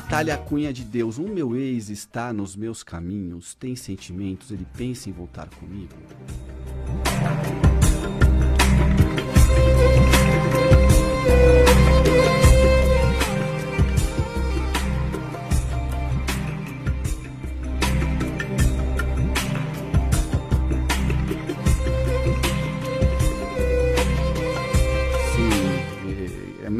[0.09, 5.07] Natália Cunha de Deus, o meu ex está nos meus caminhos, tem sentimentos, ele pensa
[5.07, 5.93] em voltar comigo?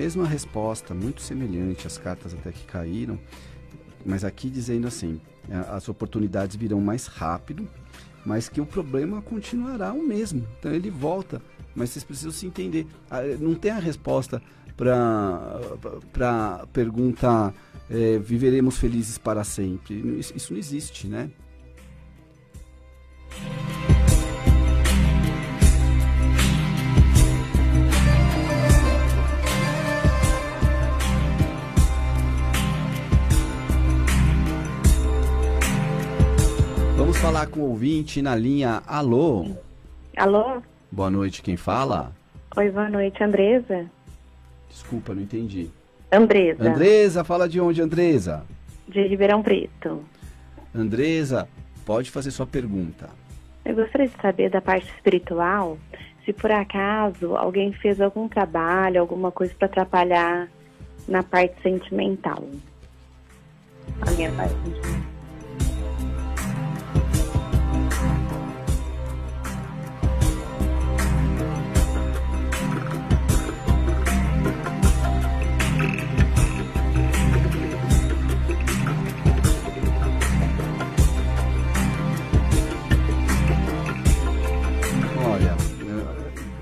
[0.10, 3.20] Mesma resposta, muito semelhante às cartas até que caíram,
[4.04, 7.68] mas aqui dizendo assim, a- as oportunidades virão mais rápido,
[8.26, 10.48] mas que o problema continuará o mesmo.
[10.60, 11.40] Então ele volta,
[11.76, 12.88] mas vocês precisam se entender.
[13.10, 14.42] Ah, Não tem a resposta
[14.76, 15.60] para
[16.12, 17.54] para pergunta
[17.90, 19.96] é, viveremos felizes para sempre.
[20.36, 21.30] Isso não existe, né?
[37.22, 38.82] Falar com o ouvinte na linha.
[38.88, 39.48] Alô?
[40.16, 40.62] Alô?
[40.90, 42.14] Boa noite, quem fala?
[42.56, 43.86] Oi, boa noite, Andresa.
[44.70, 45.70] Desculpa, não entendi.
[46.12, 48.46] Andresa, Andresa, fala de onde, Andresa?
[48.88, 50.04] de Ribeirão Preto.
[50.74, 51.48] Andresa,
[51.86, 53.10] pode fazer sua pergunta.
[53.66, 55.78] Eu gostaria de saber da parte espiritual,
[56.26, 60.50] se por acaso alguém fez algum trabalho, alguma coisa para atrapalhar
[61.08, 62.44] na parte sentimental.
[64.02, 65.09] A minha parte sentimental.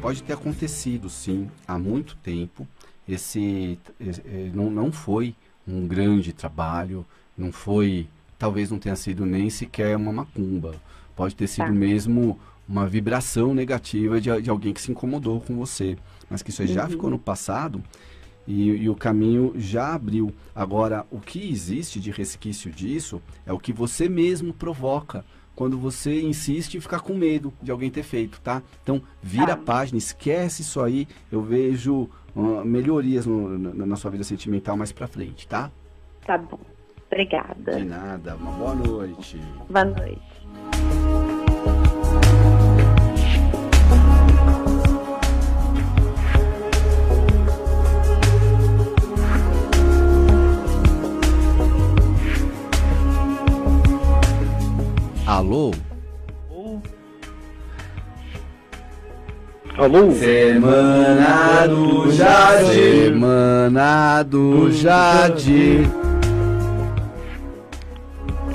[0.02, 2.68] Pode ter acontecido sim, há muito tempo.
[3.08, 5.36] Esse, esse, eh, não, não foi
[5.68, 7.06] um grande trabalho,
[7.38, 8.08] não foi,
[8.38, 10.76] talvez não tenha sido nem sequer uma macumba.
[11.16, 11.72] Pode ter sido Tá.
[11.72, 15.98] mesmo uma vibração negativa de, de alguém que se incomodou com você.
[16.30, 16.90] Mas que isso aí já Uhum.
[16.90, 17.82] ficou no passado
[18.46, 20.34] e, e o caminho já abriu.
[20.54, 25.24] Agora, o que existe de resquício disso é o que você mesmo provoca
[25.58, 28.62] quando você insiste em ficar com medo de alguém ter feito, tá?
[28.84, 29.54] Então, vira Tá.
[29.54, 31.08] a página, esquece isso aí.
[31.32, 35.72] Eu vejo ah, melhorias no- na, na sua vida sentimental mais pra frente, tá?
[36.26, 36.60] Tá bom.
[37.08, 37.76] Obrigada.
[37.76, 38.36] De nada.
[38.36, 39.42] Uma boa noite.
[39.68, 40.22] Boa noite.
[55.48, 55.72] Alô?
[59.78, 60.12] Alô?
[60.12, 63.14] Semana do Jardim.
[63.14, 65.90] Semana do Jardim.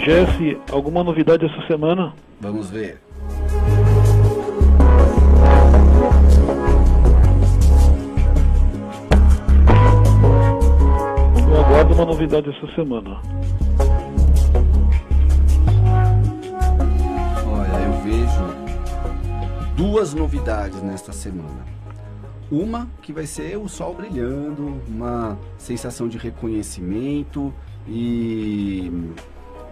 [0.05, 2.12] Jesse, alguma novidade essa semana?
[2.38, 3.00] Vamos ver.
[11.48, 13.18] Eu aguardo uma novidade essa semana.
[19.76, 21.64] Duas novidades nesta semana.
[22.50, 27.52] Uma que vai ser o sol brilhando, uma sensação de reconhecimento
[27.88, 28.90] e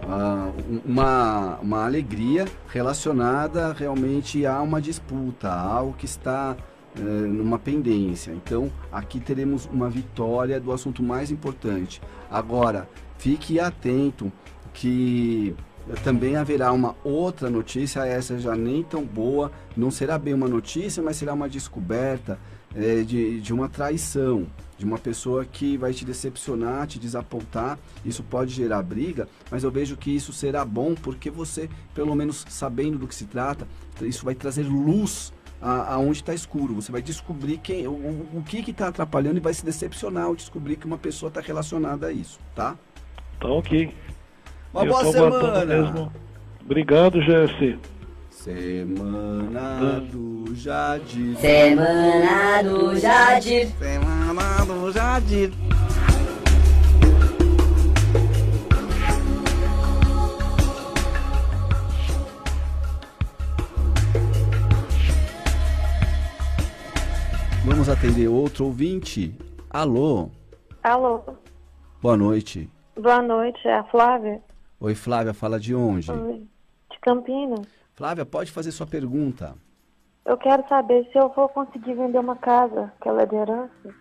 [0.03, 6.57] um- uma, uma alegria relacionada realmente a uma disputa, a algo que está
[6.97, 8.31] eh, numa pendência.
[8.31, 12.01] Então, aqui teremos uma vitória do assunto mais importante.
[12.29, 14.29] Agora, fique atento
[14.73, 15.55] que
[16.03, 21.01] também haverá uma outra notícia, essa já nem tão boa, não será bem uma notícia,
[21.03, 22.39] mas será uma descoberta
[22.75, 27.77] eh, de, de uma traição, de uma pessoa que vai te decepcionar, te desapontar.
[28.05, 32.45] Isso pode gerar briga, mas eu vejo que isso será bom porque você, pelo menos
[32.49, 33.67] sabendo do que se trata,
[34.01, 36.73] isso vai trazer luz aonde está escuro.
[36.75, 40.35] Você vai descobrir quem, o, o- o que está atrapalhando e vai se decepcionar ao
[40.35, 42.75] descobrir que uma pessoa está relacionada a isso, tá?
[43.39, 43.93] Tá ok.
[44.73, 45.65] Uma Eu boa semana!
[45.65, 46.11] mesmo.
[46.63, 47.77] Obrigado, Jesse.
[48.29, 51.35] Semana do Jardim.
[51.35, 53.67] Semana do Jardim.
[53.77, 55.51] Semana do Jardim.
[67.65, 69.35] Vamos atender outro ouvinte.
[69.69, 70.29] Alô,
[70.83, 71.21] Alô,
[72.01, 72.69] boa noite.
[72.99, 74.41] boa noite, é a Flávia,
[74.83, 76.07] Oi, Flávia, fala de onde?
[76.11, 77.67] De Campinas.
[77.93, 79.53] Flávia, pode fazer sua pergunta.
[80.25, 83.95] Eu quero saber se eu vou conseguir vender uma casa, que ela é de herança.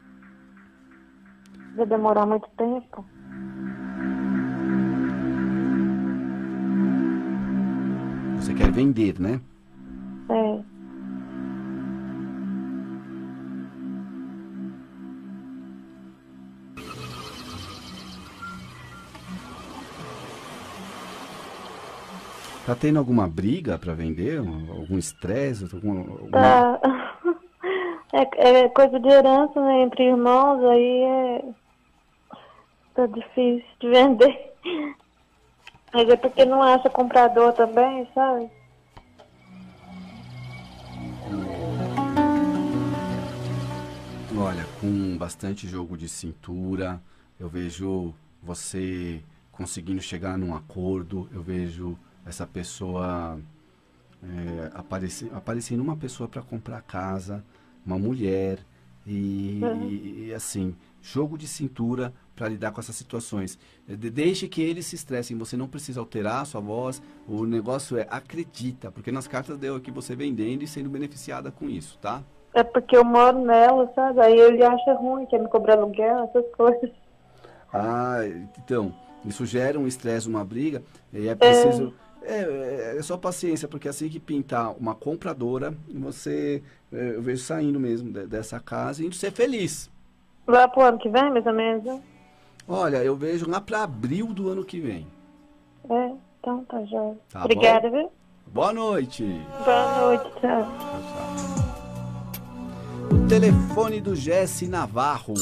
[1.76, 3.04] Vai demorar muito tempo.
[8.38, 9.38] Você quer vender, né?
[10.30, 10.69] É.
[22.66, 24.38] Tá tendo alguma briga para vender?
[24.38, 25.64] Algum estresse?
[25.72, 26.80] Alguma, alguma...
[26.80, 27.10] Tá.
[28.12, 29.82] É, é coisa de herança, né?
[29.82, 31.44] Entre irmãos, aí é.
[32.94, 34.52] Tá difícil de vender.
[35.92, 38.50] Mas é porque não acha comprador também, sabe?
[44.36, 47.00] Olha, com bastante jogo de cintura,
[47.38, 51.96] eu vejo você conseguindo chegar num acordo, eu vejo
[52.26, 53.38] essa pessoa
[54.22, 54.70] é,
[55.32, 57.44] aparecendo uma pessoa para comprar casa,
[57.84, 58.58] uma mulher,
[59.06, 59.12] e,
[59.62, 59.92] Uhum.
[60.26, 63.58] e- e, assim, jogo de cintura para lidar com essas situações.
[63.88, 67.44] É, de- Deixe que eles se estressem, você não precisa alterar a sua voz, o
[67.46, 71.98] negócio é acredita, porque nas cartas deu aqui você vendendo e sendo beneficiada com isso,
[71.98, 72.22] tá?
[72.54, 74.20] É porque eu moro nela, sabe?
[74.20, 76.90] Aí ele acha ruim, quer me cobrar aluguel, essas coisas.
[77.72, 78.20] Ah,
[78.58, 78.92] então,
[79.24, 81.94] isso gera um estresse, uma briga, e é preciso.
[81.94, 86.62] É, é, é só paciência, porque assim que pintar uma compradora, você,
[86.92, 89.90] é, eu vejo saindo mesmo de- dessa casa e indo ser feliz.
[90.46, 92.00] Lá pro ano que vem, mais ou menos?
[92.68, 95.06] Olha, eu vejo lá para abril do ano que vem.
[95.88, 97.16] É, então tá jóia.
[97.32, 97.96] Tá Obrigada, bom?
[97.98, 98.12] viu?
[98.46, 99.24] Boa noite.
[99.64, 100.68] Boa noite, tchau.
[103.12, 105.34] O telefone do Jesse Navarro,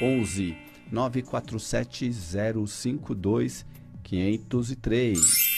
[0.00, 0.56] 11
[0.90, 3.66] 947 052
[4.04, 5.51] 503.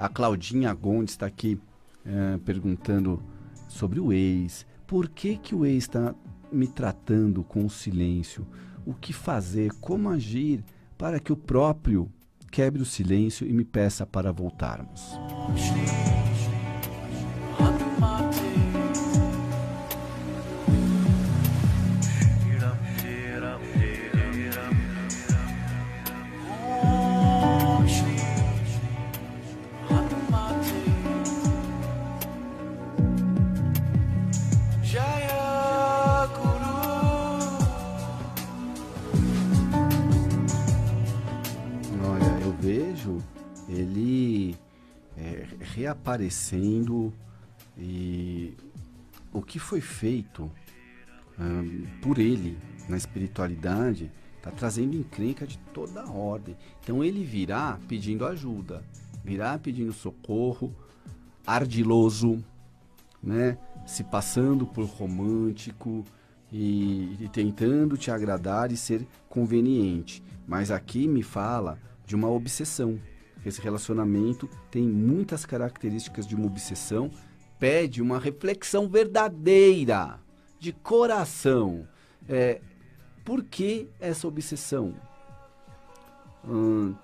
[0.00, 1.60] A Claudinha Gondes está aqui
[2.06, 3.22] eh, perguntando
[3.68, 4.66] sobre o ex.
[4.86, 6.14] Por que, que o ex está
[6.50, 8.46] me tratando com silêncio?
[8.86, 9.72] O que fazer?
[9.78, 10.64] Como agir
[10.96, 12.10] para que o próprio
[12.50, 15.02] quebre o silêncio e me peça para voltarmos?
[46.00, 47.12] Reaparecendo
[47.78, 48.56] e
[49.32, 50.50] o que foi feito
[52.02, 56.56] por ele na espiritualidade está trazendo encrenca de toda a ordem.
[56.82, 58.82] Então ele virá pedindo ajuda,
[59.24, 60.74] virá pedindo socorro,
[61.46, 62.42] ardiloso,
[63.22, 63.58] né?
[63.86, 66.04] Se passando por romântico
[66.52, 70.22] e, e tentando te agradar e ser conveniente.
[70.46, 72.98] Mas aqui me fala de uma obsessão.
[73.44, 77.10] Esse relacionamento tem muitas características de uma obsessão,
[77.58, 80.20] pede uma reflexão verdadeira,
[80.58, 81.86] de coração.
[82.28, 82.60] É,
[83.24, 84.94] por que essa obsessão?
[86.46, 86.94] Hum,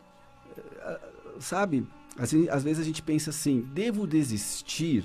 [0.58, 1.00] eh,
[1.38, 1.86] sabe,
[2.18, 5.04] assim, às vezes a gente pensa assim: devo desistir?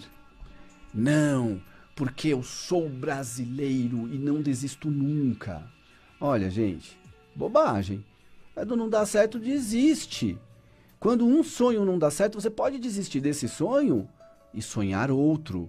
[0.93, 1.61] Não,
[1.95, 5.63] porque eu sou brasileiro e não desisto nunca.
[6.19, 6.99] Olha, gente,
[7.36, 8.05] bobagem.
[8.53, 10.38] Quando não dá certo, desiste.
[11.02, 14.08] Quando um sonho não dá certo, você pode desistir desse sonho
[14.54, 15.68] e sonhar outro.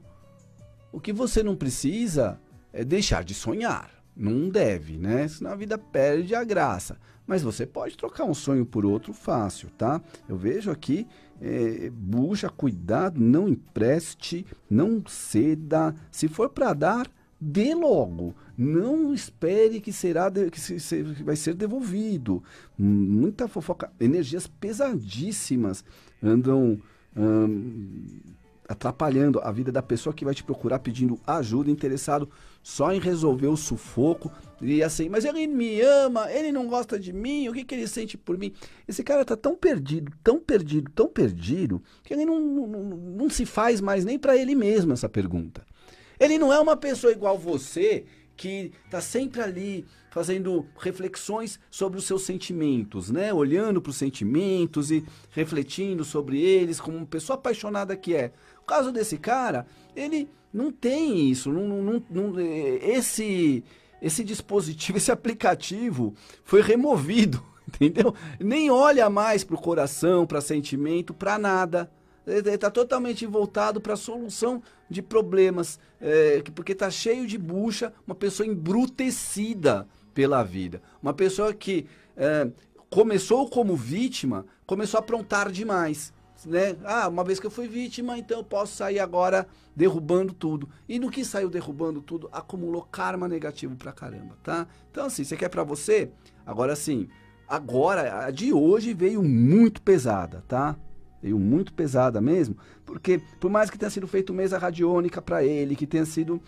[0.93, 2.39] O que você não precisa
[2.71, 3.91] é deixar de sonhar.
[4.15, 5.27] Não deve, né?
[5.27, 6.99] Senão a vida perde a graça.
[7.27, 10.03] Mas você pode trocar um sonho por outro fácil, tá?
[10.29, 11.07] Eu vejo aqui,
[11.41, 15.95] é, bucha, cuidado, não empreste, não ceda.
[16.11, 17.11] Se for para dar,
[17.45, 18.35] dê logo.
[18.57, 22.43] Não espere que será de- que, se- se- vai ser devolvido.
[22.79, 25.85] Muita fofoca, energias pesadíssimas
[26.23, 26.79] andam
[27.17, 28.05] hum,
[28.69, 32.29] atrapalhando a vida da pessoa que vai te procurar pedindo ajuda, interessado
[32.63, 34.31] só em resolver o sufoco
[34.61, 37.89] e assim, mas ele me ama, ele não gosta de mim, o que, que ele
[37.89, 38.53] sente por mim?
[38.87, 43.29] Esse cara tá tão perdido, tão perdido, tão perdido, que ele não, não, não- não
[43.31, 45.67] se faz mais nem para ele mesmo essa pergunta.
[46.23, 48.05] Ele não é uma pessoa igual você
[48.37, 53.33] que está sempre ali fazendo reflexões sobre os seus sentimentos, né?
[53.33, 58.33] Olhando para os sentimentos e refletindo sobre eles como uma pessoa apaixonada que é.
[58.61, 59.67] O caso desse cara,
[59.97, 63.65] ele não tem isso, não, não- não- eh, esse
[64.01, 66.15] esse dispositivo, esse aplicativo
[66.45, 68.15] foi removido, entendeu?
[68.41, 71.91] Nem olha mais para o coração, para sentimento, para nada.
[72.27, 77.93] Está totalmente voltado para a solução de problemas, é, que- porque está cheio de bucha,
[78.07, 80.81] uma pessoa embrutecida pela vida.
[81.03, 82.49] Uma pessoa que é,
[82.91, 86.13] começou como vítima, começou a aprontar demais.
[86.45, 86.75] né?
[86.85, 89.47] Ah, uma vez que eu fui vítima, então eu posso sair agora
[89.77, 90.69] derrubando tudo.
[90.89, 94.67] E no que saiu derrubando tudo, acumulou karma negativo pra caramba, tá?
[94.91, 96.11] Então assim, você quer pra você?
[96.45, 97.09] Agora sim,
[97.49, 100.77] agora a de hoje veio muito pesada, tá?
[101.23, 105.77] Veio muito pesada mesmo, porque por mais que tenha sido feito mesa radiônica para ele,
[105.77, 106.43] que tenha sido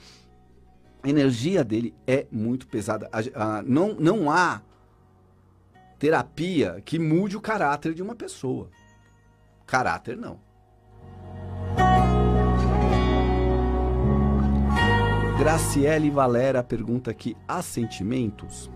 [1.04, 3.08] a energia dele é muito pesada.
[3.12, 4.62] A, a, não, não há
[5.98, 8.70] terapia que mude o caráter de uma pessoa.
[9.66, 10.40] Caráter não.
[15.38, 18.70] Graciele Valera pergunta aqui: há sentimentos?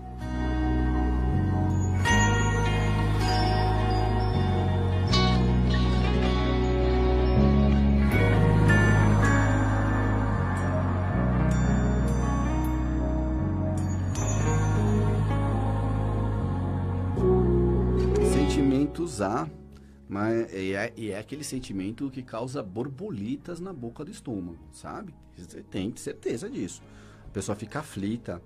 [20.07, 25.13] Mas é, e é aquele sentimento que causa borboletas na boca do estômago, sabe?
[25.37, 26.81] Você tem certeza disso.
[27.25, 28.41] A pessoa fica aflita.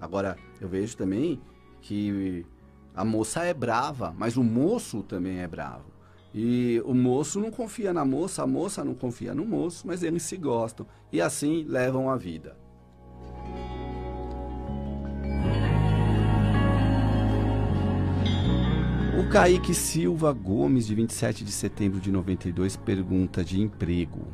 [0.00, 1.40] Agora, eu vejo também
[1.80, 2.46] que
[2.94, 5.90] a moça é brava, mas o moço também é bravo.
[6.32, 10.22] E o moço não confia na moça, a moça não confia no moço, mas eles
[10.22, 10.86] se gostam.
[11.12, 12.56] E assim levam a vida.
[19.18, 24.28] O Kaique Silva Gomes, de 27 de setembro de 92, pergunta de emprego.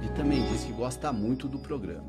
[0.00, 2.06] E também diz que gosta muito do programa.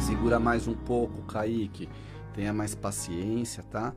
[0.00, 1.88] Segura mais um pouco, Kaique.
[2.34, 3.94] Tenha mais paciência, tá?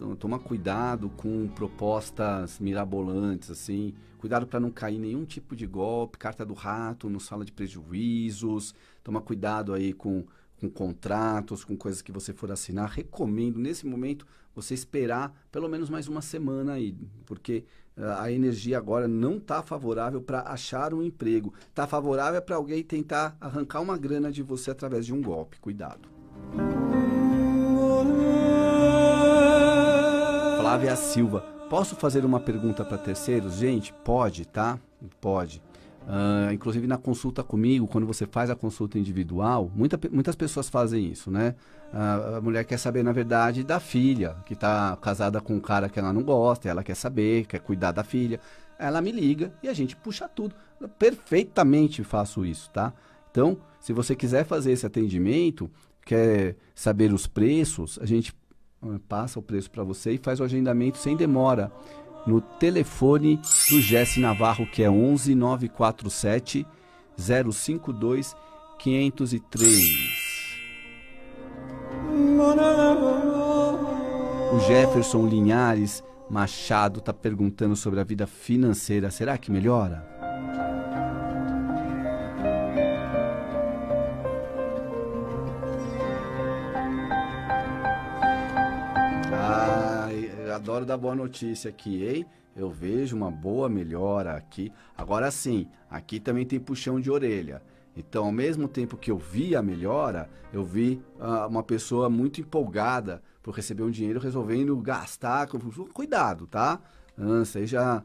[0.00, 3.92] Então, toma cuidado com propostas mirabolantes, assim.
[4.16, 8.74] Cuidado para não cair nenhum tipo de golpe, carta do rato, não sala de prejuízos.
[9.04, 10.24] Toma cuidado aí com,
[10.58, 12.88] com contratos, com coisas que você for assinar.
[12.88, 16.96] Recomendo, nesse momento, você esperar pelo menos mais uma semana aí,
[17.26, 21.52] porque uh, a energia agora não está favorável para achar um emprego.
[21.68, 25.60] Está favorável para alguém tentar arrancar uma grana de você através de um golpe.
[25.60, 26.08] Cuidado.
[30.70, 31.40] Flávia Silva.
[31.68, 33.54] Posso fazer uma pergunta para terceiros?
[33.54, 34.78] Gente, pode, tá?
[35.20, 35.60] Pode.
[36.02, 41.06] Uh, inclusive na consulta comigo, quando você faz a consulta individual, muita, muitas pessoas fazem
[41.06, 41.56] isso, né?
[41.92, 45.88] Uh, a mulher quer saber, na verdade, da filha, que está casada com um cara
[45.88, 48.38] que ela não gosta, ela quer saber, quer cuidar da filha.
[48.78, 50.54] Ela me liga e a gente puxa tudo.
[50.80, 52.92] Eu perfeitamente faço isso, tá?
[53.28, 55.68] Então, se você quiser fazer esse atendimento,
[56.06, 58.32] quer saber os preços, a gente
[59.08, 61.70] passa o preço para você e faz o agendamento sem demora
[62.26, 63.36] no telefone
[63.70, 66.66] do Jesse Navarro, que é 11 947
[67.16, 68.36] 052
[68.78, 70.30] 503.
[74.52, 79.10] O Jefferson Linhares Machado está perguntando sobre a vida financeira.
[79.10, 80.19] Será que melhora?
[90.60, 92.26] Adoro dar boa notícia aqui, hein?
[92.54, 94.70] Eu vejo uma boa melhora aqui.
[94.96, 97.62] Agora sim, aqui também tem puxão de orelha.
[97.96, 102.42] Então, ao mesmo tempo que eu vi a melhora, eu vi uh, uma pessoa muito
[102.42, 105.48] empolgada por receber um dinheiro resolvendo gastar.
[105.94, 106.78] Cuidado, tá?
[107.16, 108.02] Uh, seja,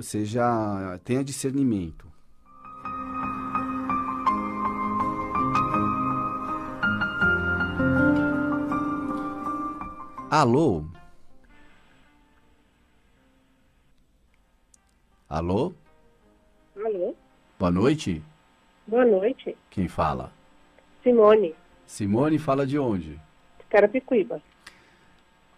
[0.00, 2.08] seja, tenha discernimento.
[10.30, 10.84] Alô?
[15.28, 15.74] Alô?
[16.74, 17.14] Alô?
[17.58, 18.22] Boa noite.
[18.86, 19.54] Boa noite.
[19.68, 20.32] Quem fala?
[21.02, 21.54] Simone.
[21.84, 23.20] Simone fala de onde?
[23.68, 24.40] Carapicuíba.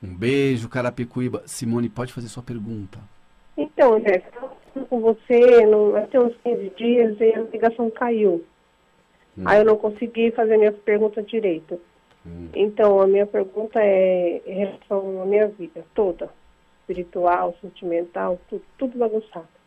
[0.02, 1.44] Um beijo, Carapicuíba.
[1.46, 2.98] Simone, pode fazer sua pergunta.
[3.56, 4.24] Então, André,
[4.66, 8.44] estou com você no, até uns 15 dias e a ligação caiu.
[9.38, 9.44] Hum.
[9.46, 11.80] Aí eu não consegui fazer minhas perguntas direito.
[12.26, 12.48] Hum.
[12.54, 16.28] Então, a minha pergunta é em relação à minha vida toda.
[16.80, 19.59] Espiritual, sentimental, tudo, tudo bagunçado.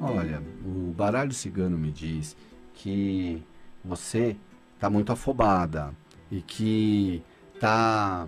[0.00, 2.36] Olha, o baralho cigano me diz
[2.72, 3.42] que
[3.84, 4.36] você
[4.74, 5.92] está muito afobada
[6.30, 7.22] e que
[7.54, 8.26] está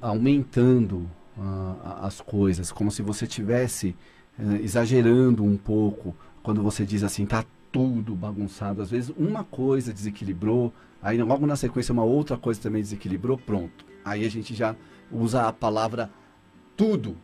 [0.00, 1.08] aumentando
[1.38, 3.94] a- as coisas, como se você tivesse
[4.38, 8.82] eh, exagerando um pouco quando você diz assim, tá tudo bagunçado.
[8.82, 10.72] Às vezes uma coisa desequilibrou,
[11.02, 13.84] aí logo na sequência uma outra coisa também desequilibrou, pronto.
[14.04, 14.76] Aí a gente já
[15.10, 16.10] usa a palavra
[16.76, 17.16] tudo.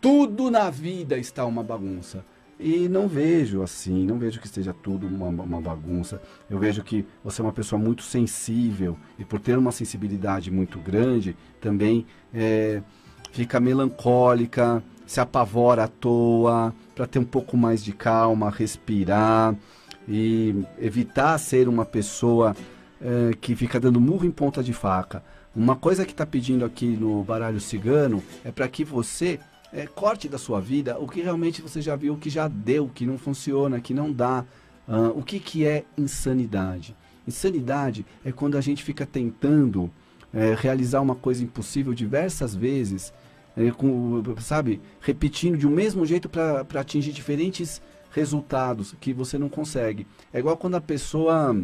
[0.00, 2.24] Tudo na vida está uma bagunça.
[2.60, 6.20] E não vejo assim, não vejo que esteja tudo uma, uma bagunça.
[6.50, 10.78] Eu vejo que você é uma pessoa muito sensível e por ter uma sensibilidade muito
[10.80, 12.82] grande, também é,
[13.32, 19.54] fica melancólica, se apavora à toa, para ter um pouco mais de calma, respirar
[20.06, 22.56] e evitar ser uma pessoa
[23.00, 25.22] é, que fica dando murro em ponta de faca.
[25.54, 29.40] Uma coisa que está pedindo aqui no baralho cigano é para que você
[29.72, 33.06] é, corte da sua vida o que realmente você já viu que já deu, que
[33.06, 34.44] não funciona, que não dá.
[34.86, 36.96] Ah, o que, que é insanidade?
[37.26, 39.90] Insanidade é quando a gente fica tentando
[40.32, 43.12] é, realizar uma coisa impossível diversas vezes,
[43.56, 49.48] é, com, sabe, repetindo de um mesmo jeito para atingir diferentes resultados que você não
[49.48, 50.06] consegue.
[50.32, 51.56] É igual quando a pessoa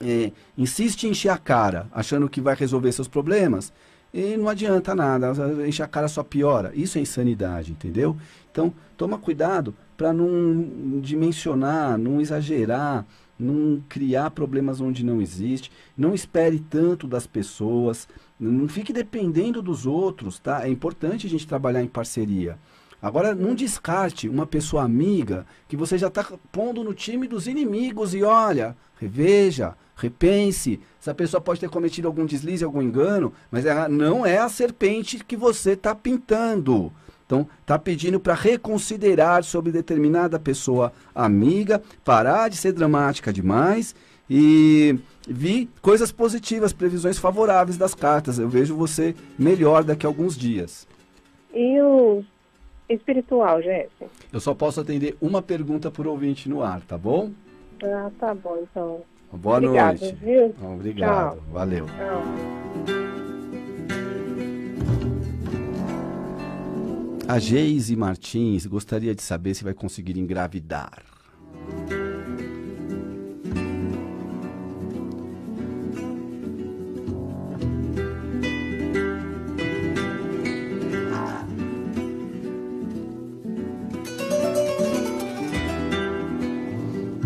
[0.00, 3.72] é, insiste em encher a cara, achando que vai resolver seus problemas,
[4.12, 5.32] e não adianta nada,
[5.66, 6.72] encher a cara só piora.
[6.74, 8.16] Isso é insanidade, entendeu?
[8.50, 13.06] Então, toma cuidado para não dimensionar, não exagerar,
[13.40, 15.70] não criar problemas onde não existe.
[15.96, 18.06] Não espere tanto das pessoas,
[18.38, 20.66] não fique dependendo dos outros, tá?
[20.66, 22.58] É importante a gente trabalhar em parceria.
[23.02, 28.14] Agora, não descarte uma pessoa amiga que você já está pondo no time dos inimigos
[28.14, 30.80] e olha, reveja, repense.
[31.00, 35.24] Essa pessoa pode ter cometido algum deslize, algum engano, mas ela não é a serpente
[35.24, 36.92] que você está pintando.
[37.30, 43.94] Então, está pedindo para reconsiderar sobre determinada pessoa amiga, parar de ser dramática demais
[44.28, 48.40] e vi coisas positivas, previsões favoráveis das cartas.
[48.40, 50.88] Eu vejo você melhor daqui a alguns dias.
[51.54, 52.24] E o
[52.88, 54.06] espiritual, Jéssica?
[54.32, 57.30] Eu só posso atender uma pergunta por ouvinte no ar, tá bom?
[57.80, 59.02] Ah, tá bom, então.
[59.32, 60.16] Boa Obrigada, noite.
[60.20, 60.52] viu?
[60.60, 61.36] Obrigado.
[61.36, 61.44] Tchau.
[61.52, 61.86] Valeu.
[61.86, 63.19] Tchau.
[67.30, 71.04] A Geise Martins gostaria de saber se vai conseguir engravidar.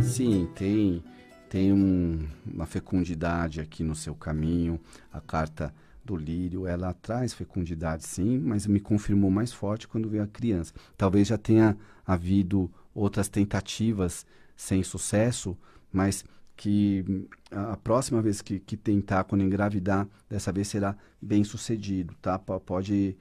[0.03, 1.03] Sim, tem,
[1.49, 4.79] tem um- uma fecundidade aqui no seu caminho.
[5.11, 5.75] A carta
[6.05, 10.75] do lírio, ela traz fecundidade sim, mas me confirmou mais forte quando veio a criança.
[10.97, 11.77] Talvez já tenha
[12.07, 14.27] havido outras tentativas
[14.57, 15.57] sem sucesso,
[15.93, 16.25] mas
[16.57, 22.15] que hum, a próxima vez que, que tentar, quando engravidar, dessa vez será bem sucedido,
[22.23, 22.39] tá?
[22.39, 23.17] Po- Pode,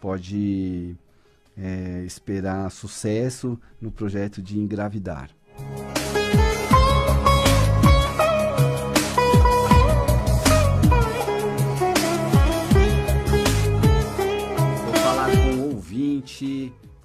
[0.00, 0.96] pode
[1.56, 5.30] é, esperar sucesso no projeto de engravidar.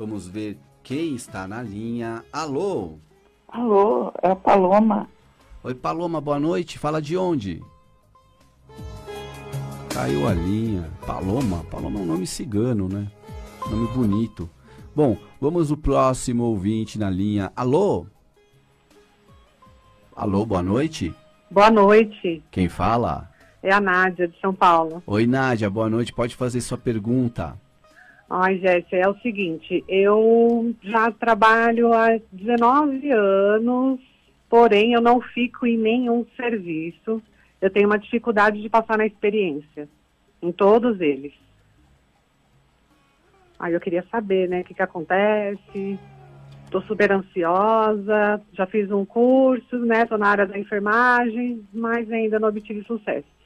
[0.01, 2.25] Vamos ver quem está na linha.
[2.33, 2.97] Alô?
[3.47, 5.07] Alô, é a Paloma.
[5.63, 6.79] Oi, Paloma, boa noite.
[6.79, 7.61] Fala de onde?
[9.93, 10.89] Caiu a linha.
[11.05, 11.63] Paloma?
[11.69, 13.11] Paloma é um nome cigano, né?
[13.69, 14.49] Nome bonito.
[14.95, 17.53] Bom, vamos ao próximo ouvinte na linha.
[17.55, 18.07] Alô?
[20.15, 21.13] Alô, boa noite.
[21.51, 23.29] Boa noite, Quem fala?
[23.61, 25.03] é a Nádia de São Paulo.
[25.05, 26.11] Oi, Nádia, boa noite.
[26.11, 27.60] Pode fazer sua pergunta.
[28.33, 33.99] Ai, Jéssica, é o seguinte, eu já trabalho há 19 anos,
[34.49, 37.21] porém eu não fico em nenhum serviço.
[37.59, 39.85] Eu tenho uma dificuldade de passar na experiência,
[40.41, 41.33] em todos eles.
[43.59, 45.99] Aí eu queria saber, né, o que, que acontece.
[46.63, 52.39] Estou super ansiosa, já fiz um curso, né, estou na área da enfermagem, mas ainda
[52.39, 53.40] não obtive sucesso.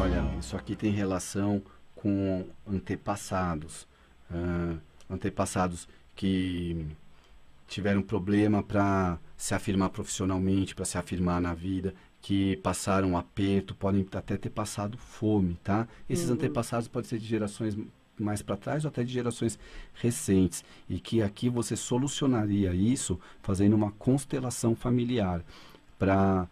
[0.00, 1.62] Olha, isso aqui tem relação
[1.94, 3.86] com antepassados.
[4.30, 4.74] Ah,
[5.08, 6.86] antepassados que
[7.66, 14.06] tiveram problema para se afirmar profissionalmente, para se afirmar na vida, que passaram aperto, podem
[14.12, 15.86] até ter passado fome, tá?
[16.08, 16.34] Esses Uhum.
[16.34, 17.76] antepassados podem ser de gerações
[18.18, 19.58] mais para trás ou até de gerações
[19.94, 25.44] recentes e que aqui você solucionaria isso fazendo uma constelação familiar
[25.98, 26.48] para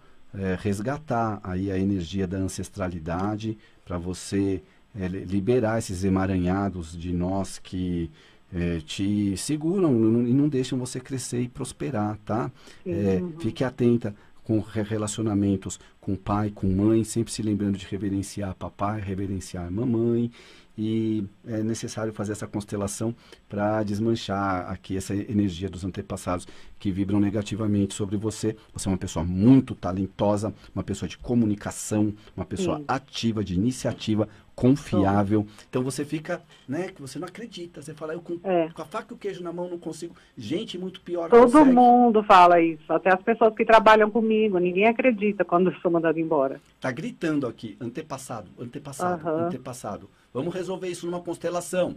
[0.60, 4.62] resgatar aí a energia da ancestralidade para você
[4.94, 8.10] li- liberar esses emaranhados de nós que
[8.54, 9.92] eh, te seguram
[10.26, 12.50] e não- deixam você crescer e prosperar, tá?
[12.84, 13.32] Uhum.
[13.40, 14.14] Fique atenta
[14.44, 20.30] com re- relacionamentos com pai, com mãe, sempre se lembrando de reverenciar papai, reverenciar mamãe.
[20.76, 23.14] E é necessário fazer essa constelação
[23.48, 26.46] para desmanchar aqui essa energia dos antepassados
[26.78, 28.56] que vibram negativamente sobre você.
[28.72, 32.84] Você é uma pessoa muito talentosa, uma pessoa de comunicação, uma pessoa Sim.
[32.88, 35.46] ativa, de iniciativa, confiável.
[35.68, 37.82] Então você fica, né, que você não acredita.
[37.82, 40.14] Você fala, eu com, com a faca e o queijo na mão não consigo.
[40.36, 41.72] Gente muito pior Todo consegue.
[41.72, 44.58] mundo fala isso, até as pessoas que trabalham comigo.
[44.58, 46.60] Ninguém acredita quando eu sou mandada embora.
[46.80, 50.10] Tá gritando aqui, antepassado, antepassado, antepassado.
[50.32, 51.96] Vamos resolver isso numa constelação,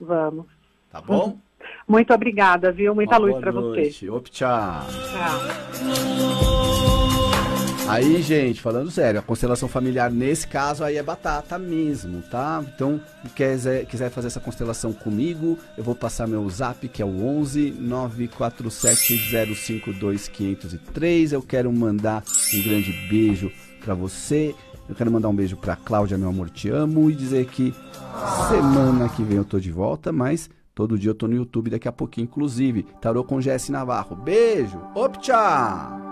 [0.00, 0.46] Vamos.
[0.90, 1.38] tá bom?
[1.86, 2.94] Muito obrigada, viu?
[2.94, 4.10] Muita Uma luz para você.
[4.10, 4.86] Op, tchau.
[5.12, 6.46] Tchau.
[7.88, 12.64] Aí, gente, falando sério, a constelação familiar nesse caso aí é batata mesmo, tá?
[12.74, 13.00] Então,
[13.34, 17.70] quiser, quiser fazer essa constelação comigo, eu vou passar meu zap, que é o 11
[17.78, 21.32] 947 052 503.
[21.32, 23.52] Eu quero mandar um grande beijo
[23.84, 24.52] pra você.
[24.88, 27.10] Eu quero mandar um beijo pra Cláudia, meu amor, te amo.
[27.10, 27.74] E dizer que
[28.48, 31.88] semana que vem eu tô de volta, mas todo dia eu tô no YouTube daqui
[31.88, 32.84] a pouquinho, inclusive.
[33.00, 34.14] Tarô com Jesse Navarro.
[34.16, 34.80] Beijo.
[34.94, 36.05] Op, tchau.